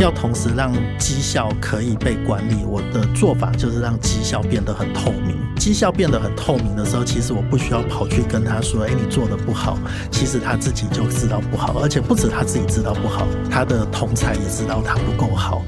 [0.00, 5.36] 要同时让绩效可以被管理，我的做法就是让绩效变得很透明。
[5.56, 9.78] 绩效变得很透明的时候，其实我不需要跑去跟他说：“哎，你做的不好。”
[10.10, 15.62] 其实他自己就知道不好，而且不止他自己知道不好，他的同才也知道他不够好。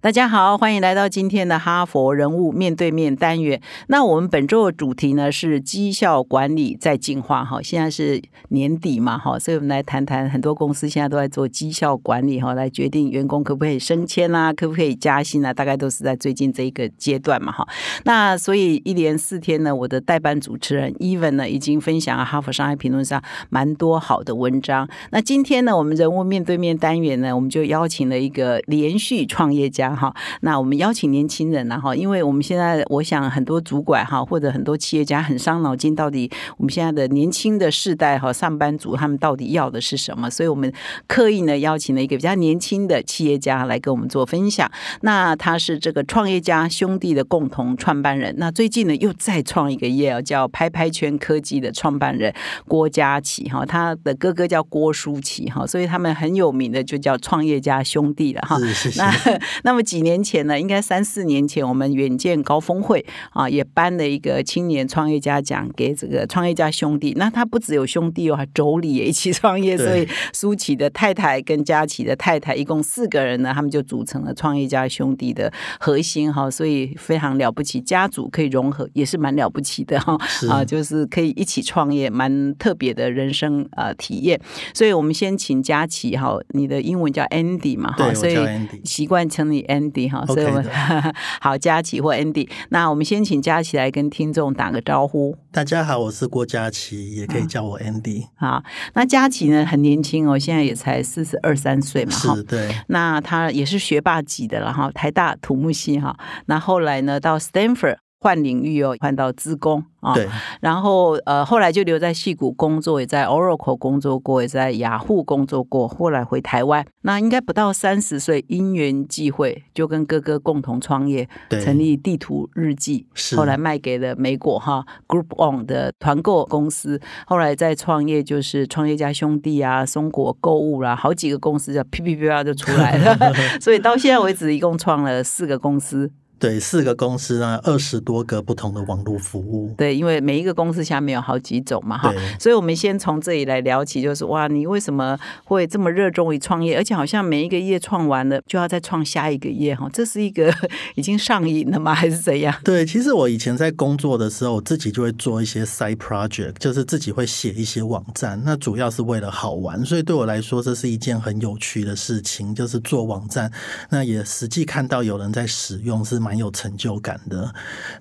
[0.00, 3.60] 大家好，欢迎来到今天的哈佛人物面对面单元。
[3.88, 7.44] 那我们本周的主题呢是绩效管理在进化。
[7.44, 17.66] 哈，现在是年底嘛，哈，所以我们来谈谈很多公司现在都在做绩效管理，哈，来决定员工可不可以升迁啊，可不可以加薪啊，大概都是在最近这一个阶段嘛，哈。
[18.04, 23.20] 那所以一连四天呢，我的代班主持人 Even 呢已经分享了哈佛商业评论上
[23.50, 24.88] 蛮多好的文章。
[25.10, 29.87] 那今天呢，我们人物面对面单元呢，我们就邀请了一个连续创业家。
[29.94, 31.80] 哈，那我们邀请年轻人呢？
[31.80, 40.30] 哈，因为我们现在我想很多主管哈，或者很多企业家很伤脑筋，到底我们现在的年轻的世代哈，上班族他们到底要的是什么？
[40.30, 40.72] 所以我们
[41.06, 44.70] 刻意呢邀请了一个比较年轻的企业家来跟我们做分享。
[45.00, 48.34] 那他是这个创业家兄弟的共同创办人。
[48.38, 52.32] 那最近呢又再创一个业，叫拍拍圈科技的创办人
[52.66, 58.56] 郭佳琪哈，他的哥哥叫郭书琪哈，所以他们很有名的就叫创业家兄弟了哈。
[58.96, 59.12] 那
[59.64, 59.77] 那么。
[59.82, 67.14] 几年前呢，应该三四年前，我们远见高峰会啊，也颁了一个青年创业家奖给这个创业家兄弟。
[67.16, 80.18] 那他不只有兄弟哦，还妯娌也一起创业，所以舒淇的太太跟佳琪的太太一共四个人呢，他们就组成了创业家兄弟的核心哈，所以非常了不起，家族可以融合也是蛮了不起的哈
[80.48, 84.40] 啊，就是可以一起创业，蛮特别的人生呃体验。
[84.74, 88.36] 所以我们先请佳琪哈，你的英文叫 Andy 嘛哈，所以
[88.82, 89.67] 习惯称你。
[89.68, 90.64] Andy 哈，所以我们
[91.40, 95.36] 好佳琪或 Andy，那我们先请佳琪来跟听众打个招呼。
[95.52, 98.24] 大家好，我是郭佳琪，也可以叫我 Andy。
[98.36, 98.62] 好，
[98.94, 102.74] 那佳琪呢很年轻哦，现在也才四十二三岁嘛，是，对。
[102.88, 107.98] 那他也是学霸级的了哈，台大土木系哈，那后来呢到 Stanford。
[108.20, 110.28] 换领域哦，换到资工啊，对，
[110.60, 133.16] 然后呃，后来就留在戏谷工作，也在 Oracle 工作过，也在雅虎工作过，后来回台湾，那应该不到三十岁，因缘际会就跟哥哥共同创业，成立地图日记，后来卖给了美国哈 Group On 的团购公司，后来再创业就是创业家兄弟啊，松果购物啦，好几个公司叫噼噼啪啪就出来了，
[133.60, 136.10] 所以到现在为止一共创了四个公司。
[136.38, 139.74] 对，四个公司呢，二十多个不同的网络服务。
[139.76, 142.14] 对，因为每一个公司下面有好几种嘛，哈。
[142.38, 146.76] 所以，我们先从这里来聊起，就是哇，你为什么会这么热衷于创业？
[146.76, 150.54] 而且，好像每一个业创完了，就要再创下一个业，哈，这是一个
[150.94, 151.92] 已经上瘾了吗？
[151.92, 152.54] 还是怎样？
[152.62, 159.84] 对，其实我以前在工作的时候，我自己就会做一些 side project，就是自己会写一些网站，那主要是为了好玩。
[159.84, 163.50] 所以，对我来说，这是一件很有趣的事情，就是做网站。
[163.90, 166.20] 那也实际看到有人在使用是。
[166.28, 167.50] 蛮有成就感的。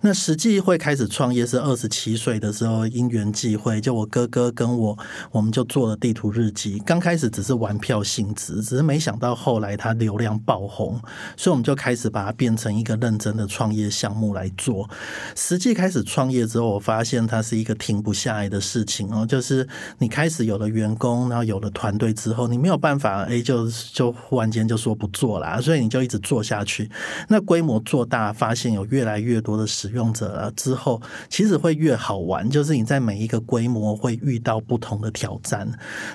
[0.02, 4.98] 那实际会开始创业是二十七岁的时候，因缘际会，就我哥哥跟我，
[5.32, 6.78] 我们就做了地图日记。
[6.86, 11.00] 刚开始只是玩票性质，只是没想到后来它流量爆红，
[11.38, 14.90] 所以我们就开始把它变成一个认真的创业项目来做。
[15.34, 19.26] 实际开始创业之后，我发现它是一个停不下来的事情哦。
[19.26, 19.66] 就是
[20.00, 26.92] 你开始有了员工，然后有了团队之后，你没有办法哎，就就忽然间就说不做了，所以你就一直做下去。
[27.30, 28.17] 那规模做大。
[28.34, 32.50] 发现有越来越多的使用者了之后，其实会越好玩。
[32.50, 35.68] 就是你在每一个规模会遇到不同的挑战。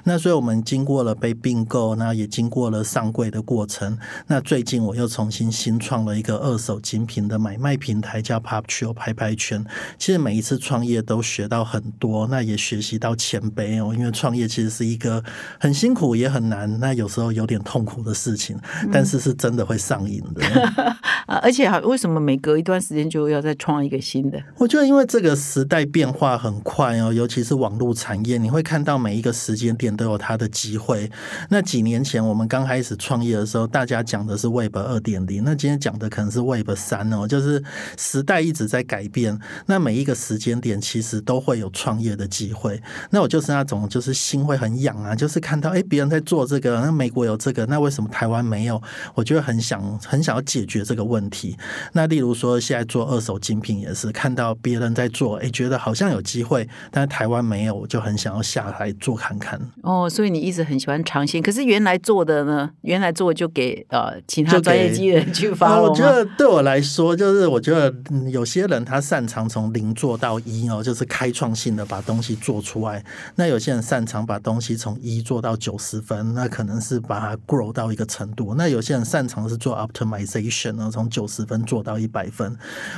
[0.05, 3.97] 那所以我们经过了被并购，那也经过了上柜的过程。
[4.27, 9.65] 那最近我又重新新创了一个二手精品的买卖平台，叫 p o p c h o 拍拍圈。
[9.99, 13.95] 其实每一次创业都学到很多，那也学习到前辈哦。
[13.97, 15.23] 因为创业其实是一个
[15.61, 18.59] 很辛苦也很难，那有时候有点痛苦的事情，
[18.91, 20.97] 但是是真的会上瘾的。
[21.43, 21.81] 而且还。
[21.93, 24.43] 为什么每隔一段时间就要再创一个新的？
[24.57, 31.11] 我觉得，因为这个时代变化很快哦，尤其是网络产业，你会看到每一个时间点都有它的机会。
[31.51, 37.63] 那几年前我们刚开始创业的时候，大家讲的是 Web 二点零，那今天讲的可能是 Web 三哦，就是
[37.99, 39.39] 时代一直在改变。
[39.67, 42.83] 那每一个时间点其实都会有创业的机会。
[43.11, 48.83] 那我就是那种就是心会很痒啊，就是看到哎别人在做这个，那美国有这个，那为什么台湾没有？
[49.15, 51.55] 我觉得很想很想要解决这个问题。
[51.93, 59.61] 那例如说，现在做二手精品也是看到别人在做，哎，觉得好像有机会，但台湾没有，我就很想要下来做看看。
[59.83, 62.71] 哦，所以你一直很喜欢尝鲜，可是原来做的呢？
[62.83, 67.93] 原来做就给呃其他专业机人去发我觉得对我来说，就是我觉得
[68.31, 73.05] 有些人他擅长从零做到一哦，就是开创性的把东西做出来。
[73.37, 78.55] 那有些人擅长把东西从一做到九十分，那可能是把它 grow 到一个程度。
[78.57, 82.55] 那有些人擅长是做 optimization 呢，从九十分做到一百分。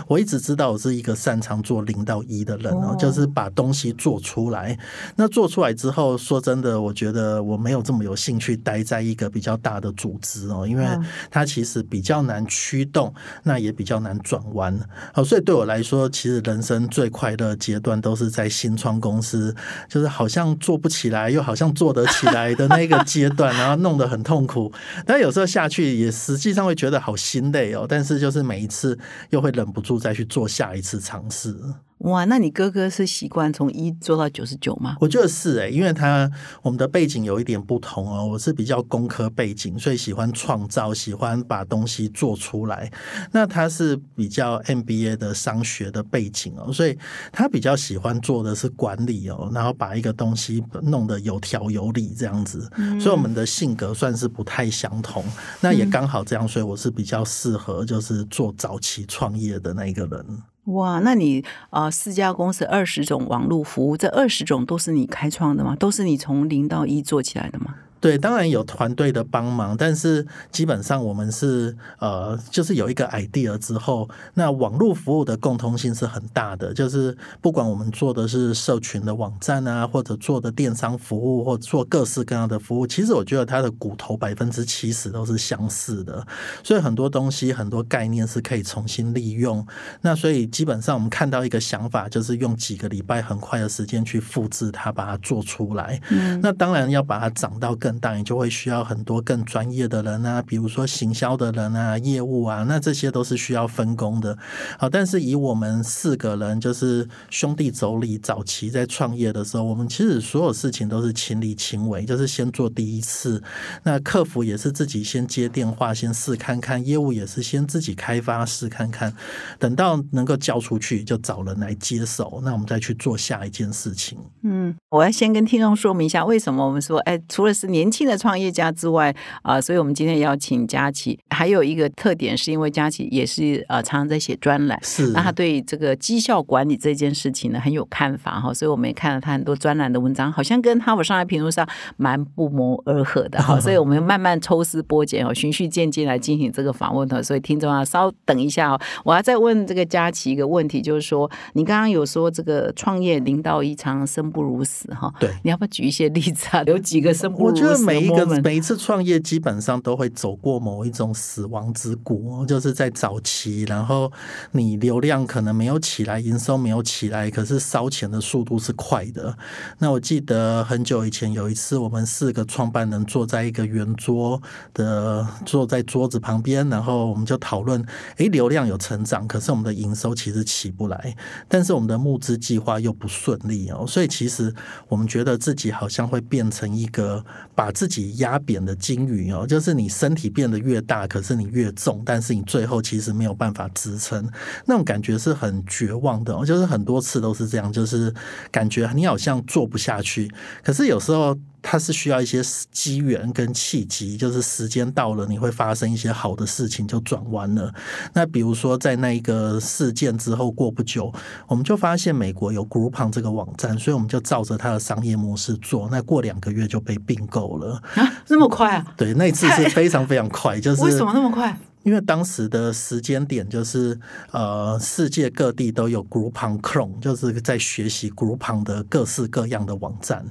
[0.08, 4.76] 我一直知道我是一个擅长做零到一的人哦，就是把东西做出来。
[5.14, 10.84] 那做出来之后，说真的，我觉得我没有这么有兴趣待在一个比较大的组织哦，因为
[11.30, 14.76] 它其实比较难驱动，那也比较难转弯。
[15.14, 19.54] 哦，所以对我来说，其实人生最快乐阶段都是在新创公司，
[19.88, 24.72] 就是好像做不起来，又好像做得起来的那个阶段，然后弄得很痛苦。
[25.06, 28.98] 但有时候下去也实际上会觉得好心累哦，但是就是每一次
[29.30, 31.54] 又会忍不住再去做下一次尝试。
[31.98, 34.96] 哇，那你哥哥是习惯从一做到九十九吗？
[35.00, 36.30] 我觉得是哎，因为他
[36.60, 42.92] 我们的背景有一点不同哦，我是比较工科背景，所以喜欢创造，喜欢把东西做出来。
[43.32, 46.98] 那他是比较 MBA 的商学的背景哦，所以
[47.32, 52.68] 他比较喜欢做的是管理哦，然后把一个东西弄得有条有理这样子。
[53.00, 55.24] 所以我们的性格算是不太相同。
[55.60, 60.26] 那也刚好这样，所以我是比较适合就是做早期创业的那一个人。
[60.66, 65.76] 哇，那你啊，四家公司二十种网络服务，这二十种都是你开创的吗？
[65.76, 67.74] 都是你从零到一做起来的吗？
[68.04, 76.74] 对，当然有团队的帮忙，但是基本上我们是呃，就是有一个 idea 之后，那网络服务的共通性是很大的。
[76.74, 86.26] 就是不管我们做的是社群的网站啊，或者做的电商服务，或做各式各样的服务，其实我觉得它的骨头百分之七十都是相似的。
[86.62, 89.66] 所以很多东西、很多概念是可以重新利用。
[90.02, 95.98] 那所以基本上我们看到一个想法，就是用几个礼拜很快的时间去复制它，把它做出来。
[96.10, 97.93] 嗯，那当然要把它长到更。
[98.00, 104.36] 当然就会需要很多更专业的人啊，比如说行销的人啊、业务啊，那这些都是需要分工的。
[104.78, 113.42] 好，但是以我们四个人就是兄弟妯娌，早期在创业的时候，我们其实所有事情都是亲力亲为，就是先做第一次。
[113.84, 119.14] 那客服也是自己先接电话，先试看看；业务也是先自己开发试看看。
[119.60, 124.18] 等到能够交出去，就找人来接手，那我们再去做下一件事情。
[124.42, 127.83] 嗯，我要先跟听众说明一下，为什么我们说，哎，除了是年。
[127.84, 156.62] 年轻的创业家之外啊，所以我们今天邀请佳琪，还有一个特点是因为佳琪也是呃常常在写专栏，是那他对这个绩效管理这件事情呢很有看法哈，所以我们也看了他很多专栏的文章，好像跟哈佛商业评论上蛮不谋而合的哈， 所以我们慢慢抽丝剥茧哦，循序渐进来进行这个访问的，所以听众啊稍等一下哦，我要再问这个佳琪一个问题，就是说你刚刚有说这个创业零到一常生不如死哈，对，你要不要举一些例子啊？
[156.66, 157.73] 有几个生不如死？
[157.78, 164.10] 每一个每一次创业基本上都会走过某一种死亡之谷，就是在早期，然后
[164.52, 169.36] 你流量可能没有起来，营收没有起来，可是烧钱的速度是快的。
[169.78, 174.40] 那我记得很久以前有一次，我们四个创办人坐在一个圆桌
[174.72, 177.84] 的，坐在桌子旁边，然后我们就讨论：
[178.16, 181.16] 诶，流量有成长，可是我们的营收其实起不来，
[181.48, 184.54] 但是我们的募资计划又不顺利哦，所以其实
[184.88, 188.14] 我们觉得自己好像会变成一个把自己。
[188.18, 194.28] 压扁的鲸鱼哦，就是你身体变得越大，可是你越重，但是你最后其实没有办法支撑，
[194.66, 196.32] 那种感觉是很绝望的。
[196.44, 198.14] 就是很多次都是这样，就是
[198.52, 200.30] 感觉你好像做不下去，
[200.62, 201.36] 可是有时候。
[201.66, 207.72] 它是需要一些机缘跟契机，就是时间到了，你会发生一些好的事情就转弯了。
[208.12, 211.10] 那比如说在那一个事件之后过不久，
[211.48, 215.88] 我们就发现美国有 Groupon 这个网站，所以我们就照着它的商业模式做。
[215.90, 218.94] 那过两个月就被并购了啊，那么快啊？
[218.96, 221.58] 对，那次是非常非常快，就是为什么那么快？
[221.84, 223.98] 因为当时的时间点就是，
[224.32, 230.24] 呃，世界各地都有 Groupon Clone，就是在学习 Groupon 的各式各样的网站。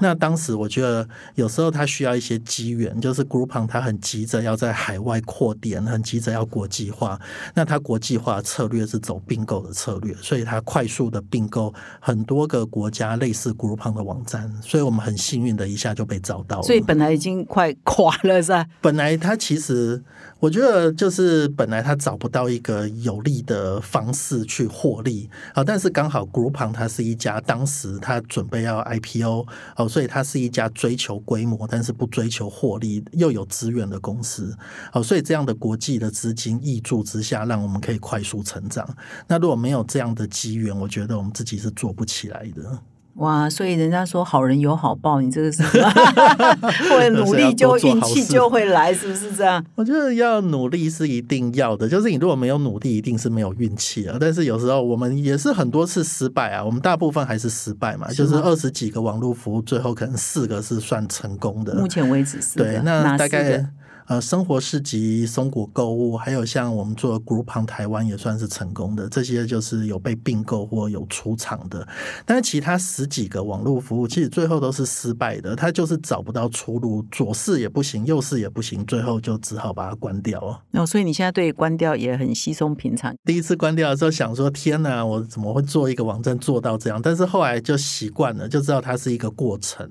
[0.00, 7.18] 那当时我觉得有时候它需要一些机缘，就是 Groupon 它很急着要在海外扩点，很急着要国际化。
[7.54, 14.52] 那它国际化策略是走并购的策略，所以它快速的并购很多个国家类似 Groupon 的网站。
[14.62, 16.62] 所以我们很幸运的一下就被找到了。
[16.62, 18.66] 所以本来已经快垮了，是吧？
[18.82, 20.02] 本来它其实
[20.40, 20.88] 我觉得。
[20.98, 34.56] 就是本来他找不到一个有利的方式去获利啊，但是刚好 Groupon 它是一家当时他准备要 IPO 哦，所以它是一家追求规模但是不追求获利又有资源的公司
[34.92, 38.88] 哦，所以这样的国际的资金挹注之下，让我们可以快速成长。
[39.26, 42.78] 那如果没有这样的机缘，我觉得我们自己是做不起来的。
[43.18, 49.64] 哇，所以人家说好人有好报，你这个是或者 努力就运气就会来，是不是这样？
[49.74, 54.16] 我觉得要努力是一定要的，就是你如果没有努力，一定是没有运气啊。
[54.20, 61.74] 但是有时候我们也是很多次失败啊，我们大部分还是失败嘛，就是二十几个网络服务，最后可能四个是算成功的。
[61.74, 63.66] 目前为止是对，那大概。
[64.08, 71.86] 呃，生活市集、松果购物，还有像我们做 Groupon 台湾也算是成功的，这些就是有被并购或有出厂的。
[72.24, 80.62] 但是其他十几个网络服务，其实最后都是失败的，它就是找不到出路，左试也不行，右试也不行，最后就只好把它关掉了。
[80.72, 83.14] 哦，所以你现在对关掉也很稀松平常。
[83.26, 86.98] 第一次关掉的时候，想说天哪，我怎么会做一个网站做到这样？
[87.02, 89.86] 但是后来就习惯了，就知道它是一个过程。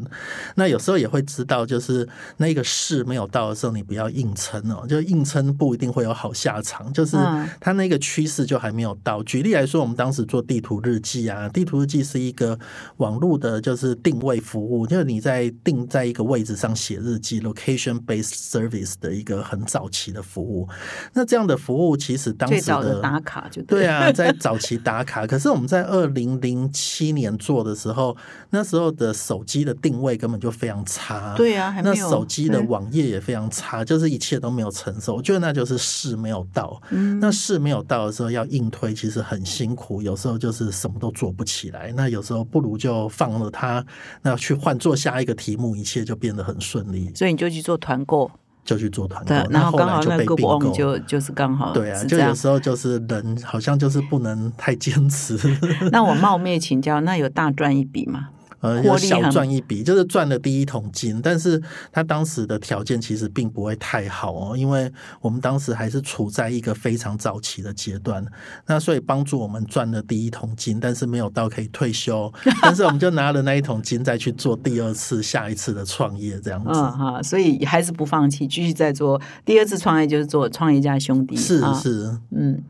[0.56, 4.07] 那有时候也会知道，就是那个试没有到的时候，你不要。
[4.10, 7.18] 硬撑哦，就硬撑不一定会有好下场，就是
[7.60, 9.22] 它那个趋势就还没有到。
[9.24, 12.58] 举例来说，我们当时做地图日记啊，地图日记是一个
[12.98, 20.68] 网络的，就是定位服务，就是你在定在一个位置上写日记，location based service 的一个很早期的服务。
[21.14, 25.26] 那这样的服务其实当时的打卡就对啊，在早期打卡。
[25.28, 28.16] 可是我们在二零零七年做的时候，
[28.52, 34.08] 那时候的手机的定位根本就非常差，对啊，那手机的网页也非常差，就是。
[34.18, 36.82] 一切都没有成熟，我觉得那就是事没有到。
[36.92, 41.92] 嗯那事没有到的时候，要硬推其实很辛苦，有时候就是什么都做不起来。
[41.94, 43.86] 那有时候不如就放了它，
[44.22, 47.12] 那去换做下一个题目，一切就变得很顺利。
[47.14, 48.32] 所以你就去做团购，
[48.64, 50.36] 就去做团购，然后刚好那个
[50.74, 55.38] 就就是刚好对啊，就有时候就是人好像就是不能太坚持。
[55.92, 58.30] 那我冒昧请教，那有大赚一笔吗？
[58.60, 61.62] 呃，小赚一笔，就是赚了第一桶金，但是
[61.92, 68.26] 他当时的条件其实并不会太好哦，因为我们当时还是处在一个非常早期的阶段，
[68.66, 76.70] 那所以帮助我们赚了第一桶金，但是没有到可以退休， 但是我们就拿了那一桶金再去做第二次、下一次的创业，这样子。
[76.72, 81.36] 嗯哈，所以还是不放弃，继续在做第二次创业，就是做创业家兄弟。
[81.36, 82.64] 是是，嗯。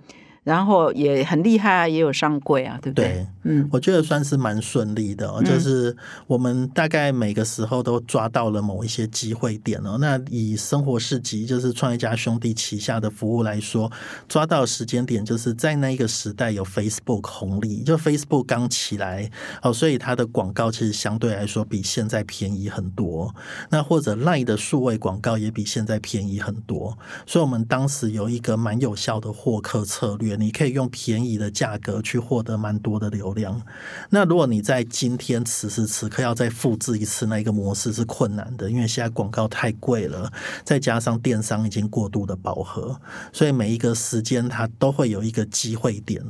[0.47, 3.05] 然后也很厉害啊，也有上柜啊，对不对？
[3.05, 5.27] 对，嗯，我觉得算是蛮顺利的。
[5.43, 5.93] 就是
[6.25, 9.97] 我们大概每个时候都抓到了某一些机会点哦。
[9.99, 13.91] 那以生活市集就是创业家兄弟旗下的服务来说，
[14.29, 19.29] 抓到时间点就是在那一个时代有 Facebook 红利，就 Facebook 刚起来
[19.61, 23.35] 哦，所以它的广告其实相对来说比现在便宜很多。
[23.69, 30.36] 那或者 Line 的数位广告也比现在便宜很多，所以我们当时有一个蛮有效的获客策略。
[30.37, 33.61] 你可以用便宜的价格去获得蛮多的流量。
[34.09, 40.31] 那如果你在今天此时此刻要再复制一次那一个模式是困难的，因为现在广告太贵了，
[40.63, 42.99] 再加上电商已经过度的饱和，
[43.33, 46.23] 所以每一个时间它都会有一个机会点。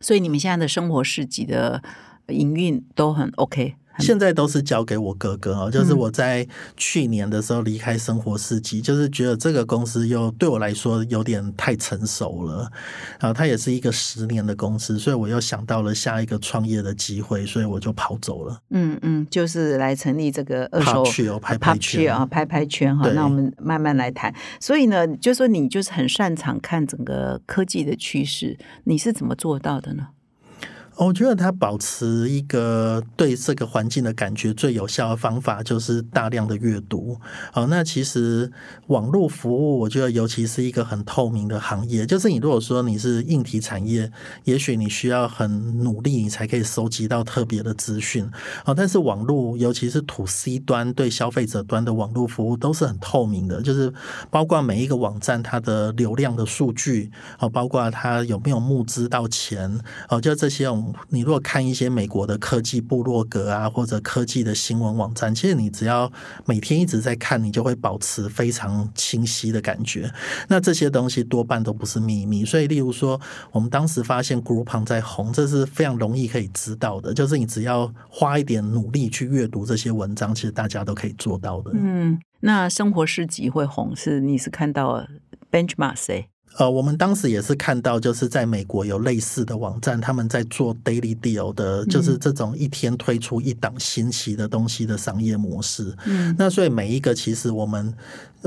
[0.00, 1.82] 所以你们现在的生活市集的
[2.28, 3.76] 营运都很 OK。
[3.98, 12.70] 现在都是交给我哥哥哦，就是我在去年的时候离开生活世纪，就是觉得这个公司又对我来说有点太成熟了，
[13.20, 18.60] 然后它也是一个十年的公司，所以我又想到了下一个创业的机会，所以我就跑走了。
[18.70, 23.08] 嗯嗯，就是来成立这个二手拍拍圈啊，拍拍圈哈。
[23.12, 24.34] 那我们慢慢来谈。
[24.60, 30.08] 所以呢，就说你就是很擅长看整个科技的趋势，你是怎么做到的呢？
[30.96, 37.18] 我觉得他保持一个对这个环境的感觉最有效的方法就是大量的阅读。
[37.52, 38.50] 好，那其实
[38.86, 42.06] 网络服务，我觉得尤其是一个很透明的行业。
[42.06, 44.10] 就是你如果说你是硬体产业，
[44.44, 48.26] 也许你需要很努力，你才可以收集到特别的资讯。
[48.64, 53.60] 好，但是网络，尤其是土 C 端对消费者端的网络服务，都是很透明的。
[53.60, 53.92] 就是
[54.30, 60.66] 包括每一个网站它的流量的数据，好，包括它有没有募资到钱，哦，就这些。
[61.08, 66.10] 你如果看一些美国的科技部落格啊，或者科技的新闻网站，其实你只要
[66.44, 70.10] 每天一直在看，你就会保持非常清晰的感觉。
[70.48, 73.20] 那这些东西多半都不是秘密，所以例如说，
[73.52, 81.70] 我们当时发现 Groupon 在红，这是非常容易可以知道的，就是你只要花一点努力去阅读这些文章，其实大家都可以做到的。
[81.74, 85.06] 嗯，那生活市集会红，是你是看到
[85.50, 86.28] Benchmark 谁？
[86.58, 95.94] 呃，我们当时也是看到，就是在美国有类似的网站，他们在做 daily deal 的，就是这种一天推出一档新奇的东西的商业模式。
[96.04, 97.94] 嗯，那所以每一个其实我们。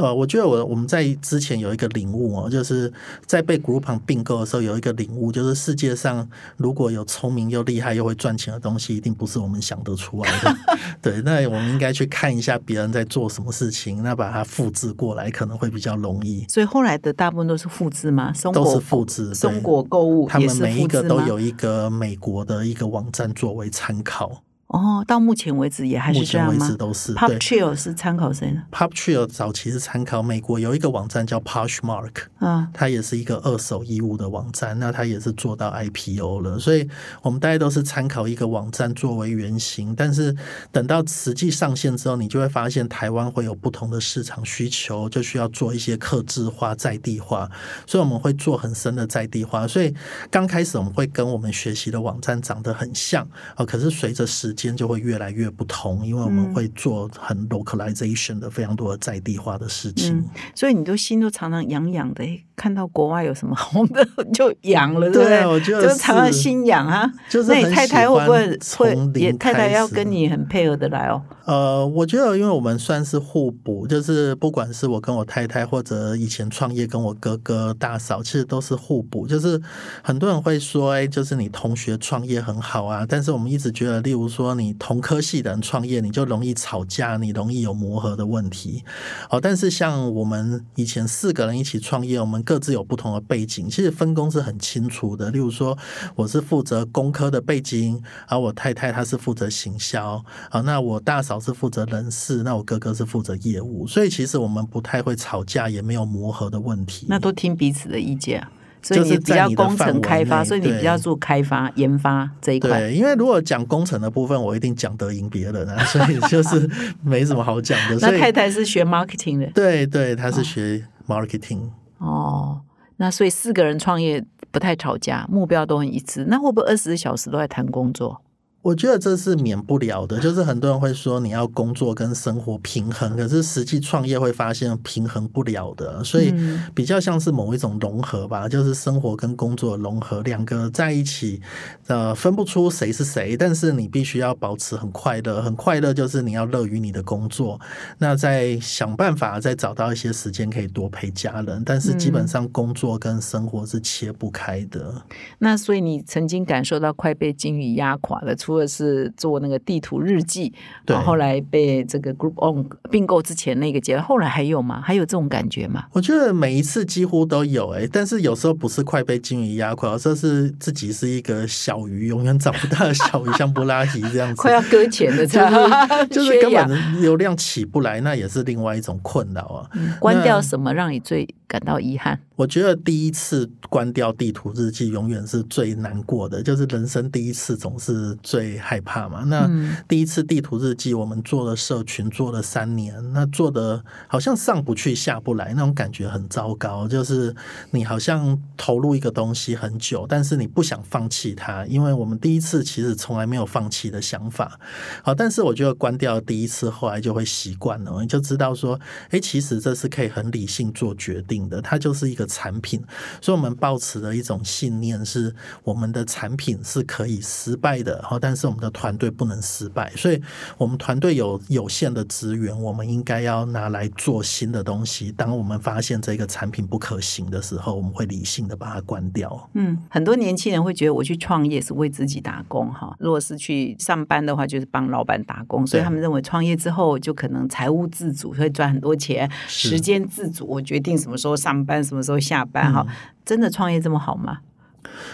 [0.01, 2.91] 呃，我觉得我我们在之前有一个领悟哦，就是
[3.25, 6.27] 在被 Groupon 并购的时候有一个领悟，就是世界上
[6.57, 10.55] 如果有聪明又厉害又会赚钱的东西，一定不是我们想得出来的。
[11.01, 16.45] 对，那我们应该去看一下别人在做什么事情，那把它复制过来可能会比较容易。
[16.47, 18.33] 所以后来的大部分都是复制吗？
[18.53, 19.33] 都是复制。
[19.33, 24.43] 松果购物，他们每一个都有一个美国的一个网站作为参考。
[24.69, 26.75] 哦，到目前为止也还是这样吗？
[26.77, 27.15] 都是。
[27.15, 36.59] Pop Trail 是参考谁呢？Pop Trail 早期是参考美国有一个网站叫 Poshmark，啊，它也是一个二手衣物的网站，那它也是做到 IPO 了。
[36.59, 36.87] 所以
[37.23, 40.35] 我们大家都是参考一个网站作为原型，但是
[40.71, 47.49] 等到实际上线之后，你就会发现台湾会有不同的市场需求，就需要做一些克制化、在地化，
[47.87, 49.67] 所以我们会做很深的在地化。
[49.67, 49.91] 所以
[50.29, 60.23] 刚开始我们会跟我们学习的网站长得很像啊，可是随着时间就会越来越不同，因为我们会做很 localization 的非常多的在地化的事情，
[60.55, 62.23] 所以你都心都常常痒痒的。
[62.55, 65.47] 看到国外有什么红的 就痒了，对不对？
[65.47, 67.09] 我就常常心痒啊。
[67.29, 71.21] 就是那你太太会不会会也太太要跟你很配合的来哦？
[71.45, 79.25] 呃，我觉得因为我们算是互补，就是不管是我跟我太太，或者以前创业跟我哥哥大嫂，其实都是互补。
[79.25, 79.59] 就是
[80.03, 88.83] 很多人会说，哎，就是你同学创业很好啊，但是我们一直觉得，例如说你同科系的人创业，你就容易吵架，你容易有磨合的问题。
[89.29, 95.29] 哦，但是像我们以前四个人一起创业，我们各自有不同的背景，其实分工是很清楚的。
[95.31, 95.77] 例如说，
[96.15, 107.05] 我是负责工科的背景，而我太太她是负责行销，啊，那我大嫂是负责人事，那我哥哥是负责业务，所以其实我们不太会吵架，也没有磨合的问题。
[107.09, 108.47] 那都听彼此的意见，
[108.81, 112.79] 所以你比较工程开发，所以你比较做开发研发这一块。
[112.79, 116.69] 对，因为如果讲工程的部分，我一定讲得赢别人啊，所以就是
[117.03, 117.97] 没什么好讲的。
[118.01, 121.69] 那太太是学 marketing 的，对对，她是学 marketing。
[121.97, 122.61] 哦，
[122.97, 126.25] 那所以四个人创业不太吵架，目标都很一致。
[126.29, 128.21] 那会不会二十四小时都在谈工作？
[128.61, 136.33] 我觉得这是免不了的，就是很多人会说你要工作跟生活平衡，可是实际创业会发现平衡不了的，所以
[136.75, 141.41] 比较像是某一种融合吧，就是生活跟工作融合，两个在一起，
[141.87, 147.57] 呃，分不出谁是谁，但是你必须要保持很快乐，很快乐就是你要乐于你的工作，
[147.99, 155.01] 那再想办法再找到一些时间可以多陪家人，但是基本上工作跟生活是切不开的。
[155.37, 158.35] 那所以你曾经感受到快被金鱼压垮了。
[158.49, 160.51] 除了是做那个地图日记，
[160.83, 164.81] 对，后来被这个 Group On 并购之前那个阶段，后来还有吗？
[164.83, 165.85] 还有这种感觉吗？
[165.93, 179.69] 我觉得每一次几乎都有哎，但是有时候不是快被鲸鱼压垮，而是自己是一个小鱼，永远长不大的小鱼，像布拉提这样子， 快要搁浅的， 就是 就是根本流量起不来，那也是另外一种困扰啊。
[179.99, 182.17] 关掉什么让你最感到遗憾？
[182.37, 188.57] 我觉得第一次关掉地图日记，永远是最难过的，就是人生第一次总是最。
[188.69, 189.23] 害怕嘛？
[189.25, 189.49] 那
[189.87, 196.87] 第一次地图日记，我们做了社群，做了三年，那做的好像上不去下不来，那种感觉很糟糕。
[196.87, 197.35] 就是
[197.71, 204.59] 你好像投入一个东西很久，但是你不想放弃它，因为我们第一次其实从来没有放弃的想法。
[205.01, 211.61] 好，但是我觉得关掉第一次，后来就会习惯了，你就知道说，哎，其实这是可以很理性做决定的。
[211.61, 212.81] 它就是一个产品，
[213.21, 218.01] 所以我们抱持的一种信念是，我们的产品是可以失败的。
[218.01, 220.21] 哈，但但是我们的团队不能失败，所以
[220.55, 225.11] 我们团队有有限的资源，我们应该要拿来做新的东西。
[225.11, 229.49] 当我们发现这个产品不可行的时候，我们会理性的把它关掉。
[229.55, 242.85] 嗯，很多年轻人会觉得我去创业是为自己打工哈，如果是去上班的话，就是帮老板打工，所以他们认为创业之后就可能财务自主，会赚很多钱，时间自主，我决定什么时候上班，什么时候下班哈。
[243.25, 244.39] 真的创业这么好吗？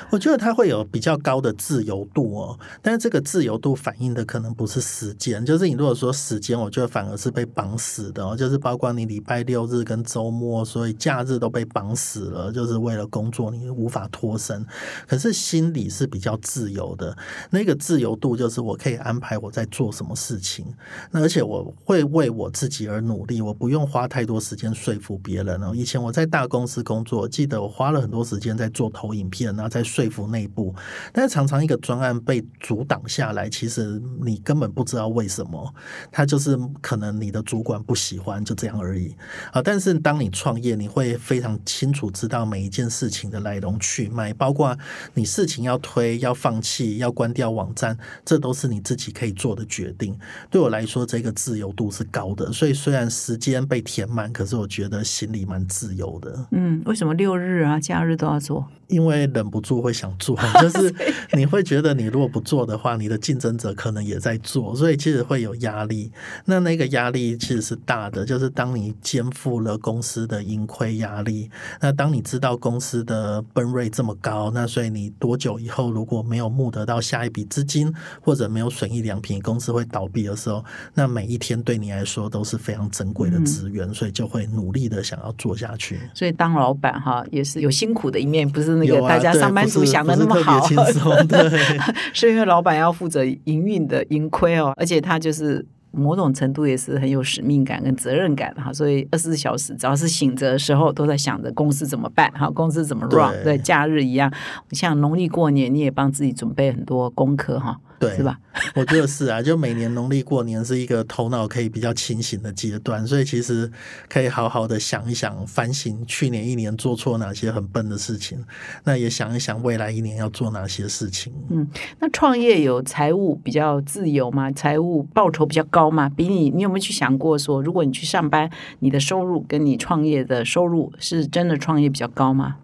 [0.10, 14.66] 我觉得它会有比较高的自由度哦，但是这个自由度反映的可能不是时间，就是你如果说时间，我觉得反而是被绑死的哦，就是包括你礼拜六日跟周末，所以假日都被绑死了，就是为了工作，你无法脱身。
[15.08, 17.16] 可是心理是比较自由的，
[17.50, 20.66] 那个自由度就是我可以安排我在做什么事情，
[21.12, 25.72] 那而且我会为我自己而努力，我不用花太多时间说服别人哦。
[25.76, 29.68] 以前我在大公司工作，记得我花了很多时间在做投影片啊。
[29.76, 30.74] 在说服内部。
[31.12, 35.74] 但是常常一个专案被阻挡下来，其实你根本不知道为什么，
[36.12, 39.14] 他就是可能你的主管不喜欢，就这样而已
[39.52, 39.62] 啊。
[39.62, 44.78] 但是当你创业，你会非常清楚知道每一件事情的来龙去脉，包括
[45.14, 50.18] 你事情要推、要放弃、要关掉网站，这都是你自己可以做的决定。
[50.50, 52.52] 对我来说，这个自由度是高的。
[52.54, 56.48] 所以虽然时间被填满，可是我觉得心里蛮自由的。
[56.52, 58.66] 嗯，为什么六日啊、假日都要做？
[58.88, 60.94] 因为忍不住会想做， 就是
[61.34, 66.12] 你会觉得你如果不做的话，你的竞争者可能也在做，所以其实会有压力。
[66.46, 71.50] 那那个压力其实是大的，就是当你肩负了公司的盈亏压力，
[71.82, 86.00] 那当你知道公司的奔瑞这么高，那所以你多久以后如果没有募得到下一笔资金，或者没有损益良平，公司会倒闭的时候，那每一天对你来说都是非常珍贵的资源，所以就会努力的想要做下去。
[86.14, 90.60] 所以当老板哈，也是有辛苦的一面，不是那个大家上班族想的那么好。
[90.68, 91.40] 轻松， 对，
[92.14, 104.32] 是因为老板要负责营运的盈亏哦，而且他就是某种程度也是很有使命感跟责任感哈，所以二十四小时只要是醒着的时候，都在想着公司怎么办，哈，公司怎么 run，对，假日一样，
[104.72, 107.80] 像农历过年，你也帮自己准备很多功课哈。
[107.98, 108.38] 对，是吧？
[108.76, 113.72] 我觉得是啊，就每年农历过年是一个头脑可以比较清醒的阶段，所以其实
[114.10, 118.44] 可以好好的想一想，反省去年一年做错哪些很笨的事情，
[118.84, 121.32] 那也想一想未来一年要做哪些事情。
[121.50, 121.68] 嗯，
[122.00, 124.52] 那创业有财务比较自由吗？
[124.52, 126.10] 财务报酬比较高吗？
[126.10, 132.58] 比你，你有没有去想过说，如果你去上班，你的收入跟你创业的收入是真的创业比较高吗？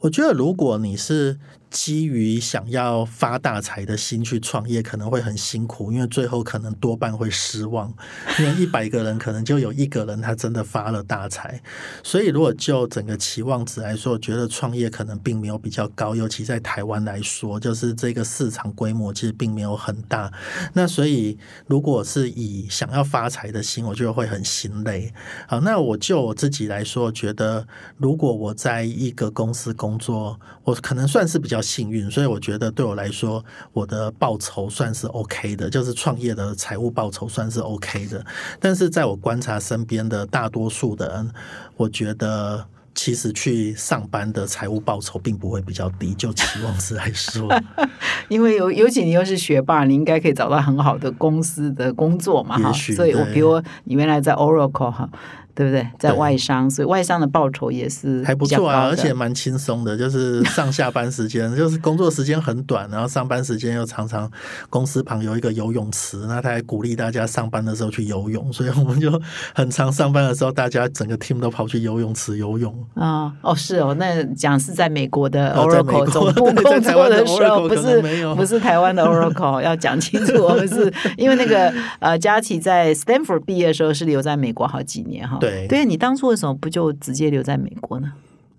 [0.00, 1.38] 我觉得如果你是。
[1.70, 7.94] 基于想要发大财的心去创业，可能会很辛苦，因为最后可能多半会失望。
[8.40, 11.62] 因为一百个人可能就有一个人他真的发了大财，
[12.02, 20.32] 所以如果就整个期望值来说，我觉得创业可能并没有比较高，尤其在台湾来说，就是这个市场规模其实并没有很大。
[20.72, 25.12] 那所以如果是以想要发财的心，我觉得会很心累。
[25.46, 27.64] 好，那我就我自己来说，觉得
[27.96, 31.59] 如果我在一个公司工作，我可能算是比较。
[31.60, 38.24] 幸运，所以我觉得对我来说，我的报酬算是 OK 的，就是创业的财务报酬算是 OK 的。
[38.58, 41.30] 但是在我观察身边的大多数的人，
[41.76, 47.48] 我觉得其实去上班的财务报酬并不会比较低，就期望值来说。
[48.28, 52.72] 因为尤尤其你又是学霸，你应该可以找到很好的公司的工作嘛，哈。
[52.72, 55.08] 所以我比如你原来在 Oracle 哈。
[55.54, 55.86] 对不对？
[55.98, 64.30] 在外商，所以外商的报酬也是还不错啊，而且蛮轻松的，就是上下班时间， 就是工作时间很短，然后上班时间又常常
[64.68, 69.20] 公司旁有一个游泳池，那他还鼓励大家上班的时候去游泳，所以我们就
[69.54, 73.32] 很常上班的时候，大家整个 team 都跑去游泳池游泳啊。
[73.42, 78.02] 哦，是哦，那讲是在美国的 Oracle 总部 工作的时候，不是
[78.36, 85.38] 不是台湾的 Oracle， 要讲清楚，我们是因为那个呃，佳琪在 Stanford 毕业的时候是留在美国好几年哈。
[85.40, 88.12] 对，对你当初为什么不就直接留在美国呢？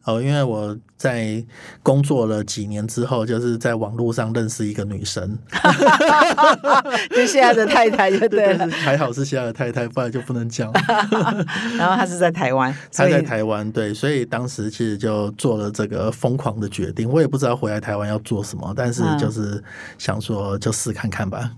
[0.03, 1.45] 哦，因为我在
[1.83, 5.37] 工作了几年之后，就是在网络上认识一个女生
[7.15, 8.67] 就现在的太太，就对了。
[8.69, 10.73] 还好是现在的太太，不然就不能讲。
[11.77, 17.07] 然后她是在台湾，她在台湾，对，所以当时其实就做了这个疯狂的决定。
[17.07, 19.63] 我也不知道回来台湾要做什么，但是就是
[19.99, 21.51] 想说，就试看看吧。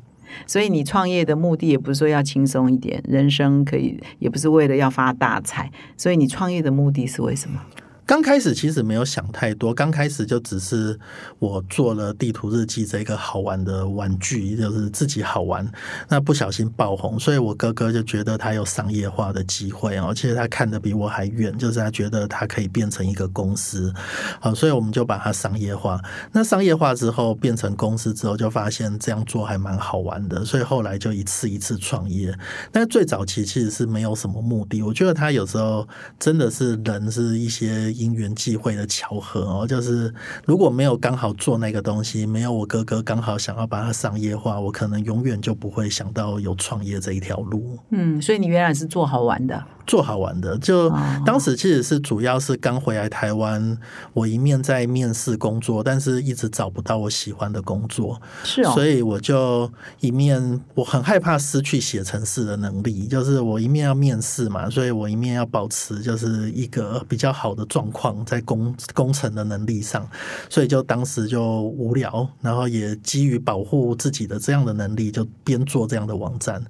[0.45, 5.71] 所以你创业的目的也不是说要轻松一点，人生可以，也不是为了要发大财。
[5.97, 7.61] 所以你创业的目的是为什么？
[8.05, 10.99] 刚开始其实没有想太多，刚开始就只是
[11.39, 15.65] 我做了地图日记这一个好玩的玩具，就是自己好玩。
[16.09, 23.93] 那不小心爆红，所以我哥哥就觉得他有商业化的机会哦，其实他看的比我还远，就是他觉得他可以变成一个公司，
[24.41, 26.01] 好，所以我们就把它商业化。
[26.33, 32.37] 那商业化之后变成公司之后，就发现这样做还蛮好玩的，所以后来就一次一次创业。
[32.69, 35.87] 但最早期其实是没有什么目的，我觉得他有时候
[36.19, 37.92] 真的是人是一些。
[37.93, 40.13] 因缘际会的巧合哦，就是
[40.45, 47.77] 如果没有刚好做那个东西，没有我哥哥刚好想要把它商业化，我可能永远就不会想到有创业这一条路。
[47.91, 49.63] 嗯，所以你原来是做好玩的。
[49.85, 50.89] 做好玩的，就
[51.25, 53.77] 当时其实是主要是刚回来台湾，
[54.13, 70.09] 我一面在面试工作，但是一直找不到我喜欢的工作，是哦，所以我就一面我很害怕失去写程式的能力，就是我一面要面试嘛，所以我一面要保持就是一个比较好的状况在工工程的能力上，
[70.49, 76.65] 所以就当时就无聊，然后也基于保护自己的这样的能力，就边做这样的网站，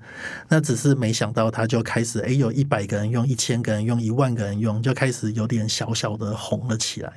[0.49, 3.13] 那只是没想到他就开始哎有一百个人。
[3.13, 7.13] 用一千个人，用一万个人用，就开始有点小小的红了起来。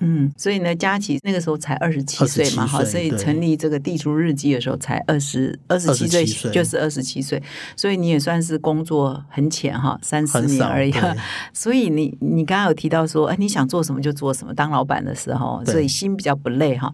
[0.00, 7.42] 嗯，所以呢，佳琪那个时候才二十七岁嘛，哈，所以成立这个地主日记的时候才二十二十七岁，27岁就是二十七岁，
[7.76, 10.90] 所以你也算是工作很浅哈，三十年而已。
[10.90, 11.14] 对
[11.52, 16.92] 所以你你刚刚有提到说，哎，你想做什么就做什么，当老板的时候，所以心比较不累哈。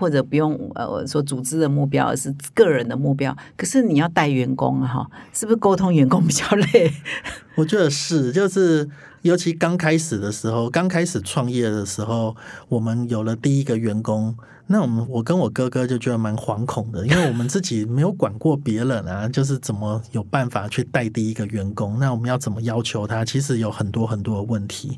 [0.00, 3.36] 或者不用呃说组织的目标，是个人的目标。
[3.54, 6.90] 可是你要带员工，哈，是不是沟通员工比较累？
[7.56, 8.88] 我觉得是，就是
[9.20, 12.34] 尤其刚开始的时候，刚开始创业的时候，
[12.70, 14.34] 我们有了第一个员工，
[14.72, 23.24] 那我们我跟我哥哥就觉得蛮惶恐的，因为我们自己没有管过别人啊，就是怎么有办法去带第一个员工，那我们要怎么要求他？
[23.24, 24.96] 其实有很多很多的问题，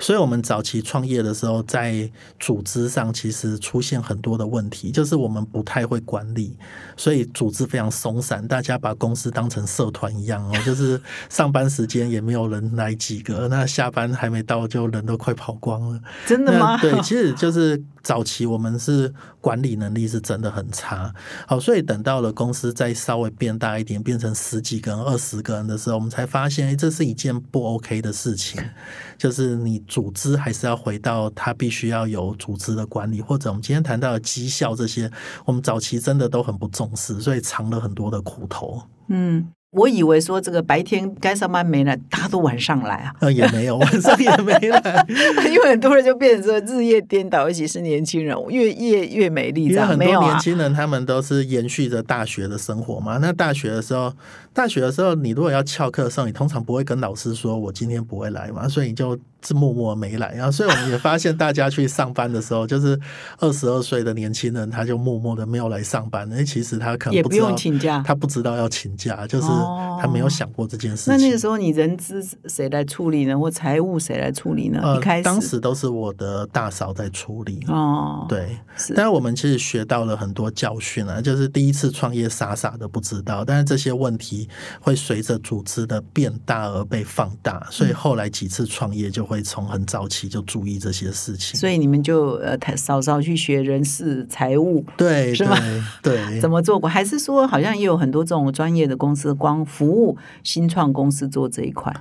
[0.00, 6.56] 所以我们早期创业的时候，在组织上其实出现很多的问题，就是我们不太会管理，
[6.96, 10.98] 所以组织非常松散，大家把公司当成社团一样哦，就是
[11.28, 16.00] 上班时间也没有人来几个，那下班还没到就人都快跑光了。
[16.26, 16.78] 真的吗？
[16.78, 19.01] 对，其实就是早期我们是
[19.40, 21.14] 管理能力是真的很差，
[21.46, 28.62] 好，所以等到了公司再稍微变大一点，变成十几个人、二十个人的时候，我们才发现，哎，这是一件不 OK 的事情，
[29.16, 35.10] 就是你组织还是要回到它必须要有组织的管理，或者我们今天谈到的绩效这些，
[35.44, 38.82] 我们早期真的都很不重视，所以尝了很多的苦头。
[39.08, 45.06] 嗯，我以为说这个白天该上班没来，大家都晚上来啊，呃，也没有，晚上也没来，
[45.48, 49.98] 因为很多人就变成说日夜颠倒，尤其是年轻人，越夜越美丽，因为很？
[49.98, 53.16] 多年轻人他们都是延续着大学的生活嘛。
[53.16, 54.12] 那大学的时候，
[54.54, 60.34] 大学的时候，你如果要翘课的时候，你通常不会跟老师说我今天不会来嘛，所以你就是默默没来。
[60.34, 62.98] 然后，所以我们也发现，大家去上班的时候，就是
[63.38, 66.28] 二十二岁的年轻人，他就默默的没有来上班。
[66.28, 68.02] 那其实他可能也不不知道用请假。
[68.06, 71.14] 他不知道要请假，就是哦他没有想过这件事情。
[71.14, 73.38] 那那个时候你人资谁来处理呢？
[73.38, 74.80] 或财务谁来处理呢？
[74.82, 77.64] 呃一开，始当时都是我的大嫂在处理。
[77.68, 78.58] 哦，，对，
[78.94, 84.41] 但是我们其实学到了很多教训啊，就是第一次创业傻傻的不知道，但是这些问题
[84.80, 91.58] 会随着组织的变大而被放大，所嗯以后来几次创业就会从很早期就注意这些事情。
[91.58, 95.56] 所以你们就呃少少去学人事、财务对是吗
[96.02, 101.94] 对对 怎，么做过，还是说好像也有很多这种专业的公司光服务新创公司做这一块？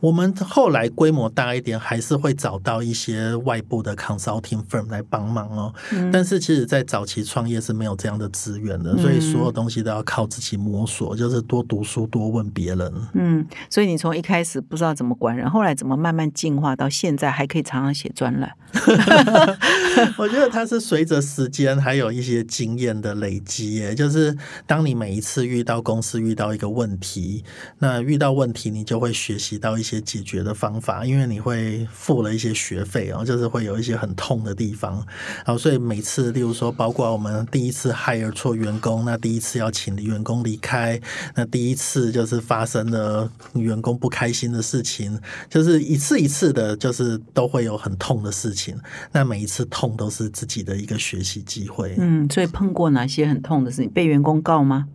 [0.00, 5.74] 我们后来规模大一点，还是会找到一些外部的 consulting firm 来帮忙哦。
[5.92, 12.92] 嗯但是其实，在早期创业是没有这样的资源的，所以所有东西都要靠自己摸索，就是多读书、多问别人。
[13.14, 18.50] 嗯，所以你从一开始不知道怎么管人，后来怎么慢慢进化到现在还可以常常写专栏？
[20.16, 27.44] 我觉得它是随着时间还有一些经验的累积耶，就是当你每一次遇到公司遇到一个问题，
[27.78, 34.96] 那遇到问题你就会学习到一些解决的方法，因为你会付了一些学费哦，就是会有一些很痛的地方，
[35.44, 41.00] 然后所以每次，例如说，包括我们第一次 hire 错员工，那第一次要请员工离开，
[41.34, 48.76] 那第一次就是发生了员工不开心的事情，就是一次一次的，就是都会有很痛的事情。
[49.12, 51.94] 那每一次痛都是自己的一个学习机会。
[51.98, 53.90] 嗯，所以碰过哪些很痛的事情？
[53.90, 54.86] 被员工告吗？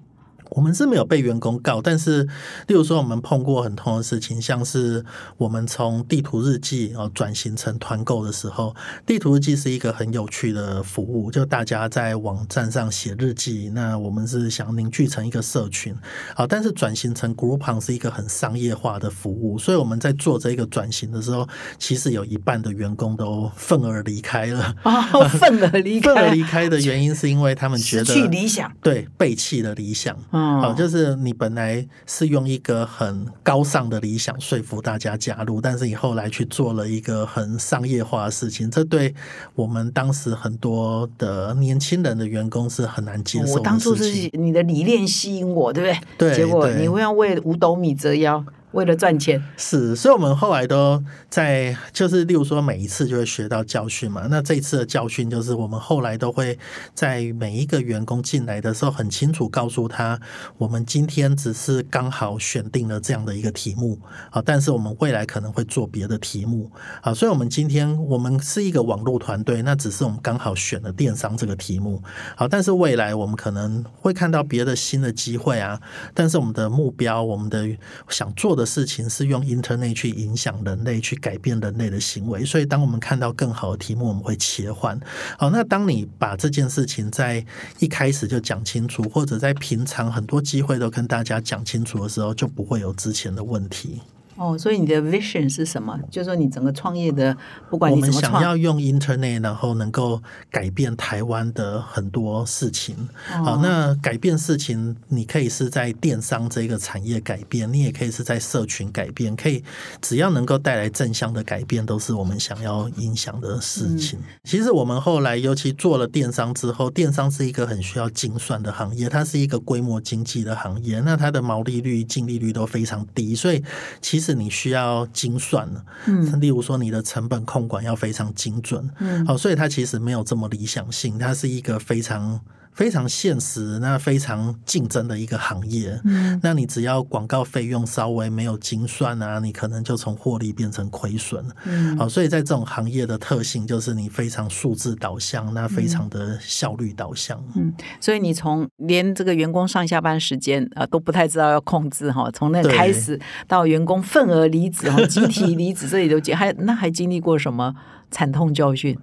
[0.56, 2.24] 我们是没有被员工告，但是
[2.68, 5.04] 例如说我们碰过很痛的事情，像是
[5.38, 15.96] 我们从地图日记哦转型成团购的时候，地图日记是一个很有趣的服务，就大家在网站上写日记，那我们是想凝聚成一个社群，
[16.36, 21.48] 好，但是转型成 Groupon 是一个很商业化的服务，所以我们在做这个转型的时候，
[21.80, 24.76] 其实有一半的员工都愤而离开了。
[24.84, 28.72] 哦，愤而离开 愤而，离开的原因是因为他们觉失得去理想。
[28.82, 30.18] 对背弃了理想。
[30.32, 39.14] 嗯，好，就是你本来是用一个很高尚的理想说服大家加入，但是你后来去做了一个很商业化的事情，这对
[39.56, 44.04] 我们当时很多的年轻人的员工是很难接受我当初是。
[44.34, 46.30] 你的理念吸引我，对不对？
[46.30, 49.42] 对结果你会要为五斗米折腰，为了赚钱。
[49.58, 54.28] 是，所以我们后来都在，就是例如说每一次就会学到教训嘛。
[54.30, 56.58] 那这一次的教训就是，我们后来都会
[56.94, 60.20] 在每一个员工进来的时候，很清楚告诉他，
[60.58, 64.00] 我们今天只是刚好选定了这样的一个题目
[64.32, 66.70] 啊，但是我们未来可能会做别的题目
[67.02, 67.14] 啊。
[67.14, 72.02] 所以，我们今天我们是一个网络团队，那只是我们刚好选了电商这个题目，
[72.36, 75.80] 好，但是未来我们可能会看到别的新的机会啊。
[76.14, 77.68] 但是我们的目标，我们的
[78.10, 82.44] 想做的事情是用 Internet 去影响人类，去改变人类的行为。
[82.46, 85.00] 所以，当我们看到更好的题目，我们会切换。
[85.38, 87.46] 好，那当你把这件事情在
[87.80, 94.02] 一开始就讲清楚，或者在平常很多机会都跟大家讲清楚的时候，就不会有之前的问题。
[94.36, 96.00] 哦，所以你的 vision 是什么？
[96.10, 97.36] 就是说你整个创业的，
[97.70, 102.96] 不管我们你怎么创，想要用 Internet，然后能够改变台湾的很多事情。
[103.32, 109.64] 哦好，那改变事情，你可以是在电商这个产业改变，你也可以是在社群改变，可以
[110.02, 114.20] 只要能够带来正向的改变，都是我们想要影响的事情。
[114.44, 123.62] 其实我们后来尤其做了电商之后，电商是一个很需要精算的行业，它是一个规模经济的行业，那它的毛利率、净利率都非常低，所以
[124.02, 125.84] 其实你需要精算了。
[126.06, 132.40] 嗯例如说你的成本控管要非常精准，嗯好，所以它其实没有这么理想性，它是一个非常
[132.74, 136.00] 非常现实、那非常竞争的一个行业。
[136.04, 141.46] 嗯那你只要广告费用稍微没有精算啊，你可能就从获利变成亏损。
[141.66, 147.44] 嗯好，所以在这种行业的特性就是你非常数字导向，那非常的效率导向。
[147.56, 157.74] 嗯，所以你从连这个员工上下班时间啊、呃都不太知道要控制哈，从那开始到员工份额离职哈，集体离职这里都经还那还经历过什么
[158.12, 158.98] 惨痛教训？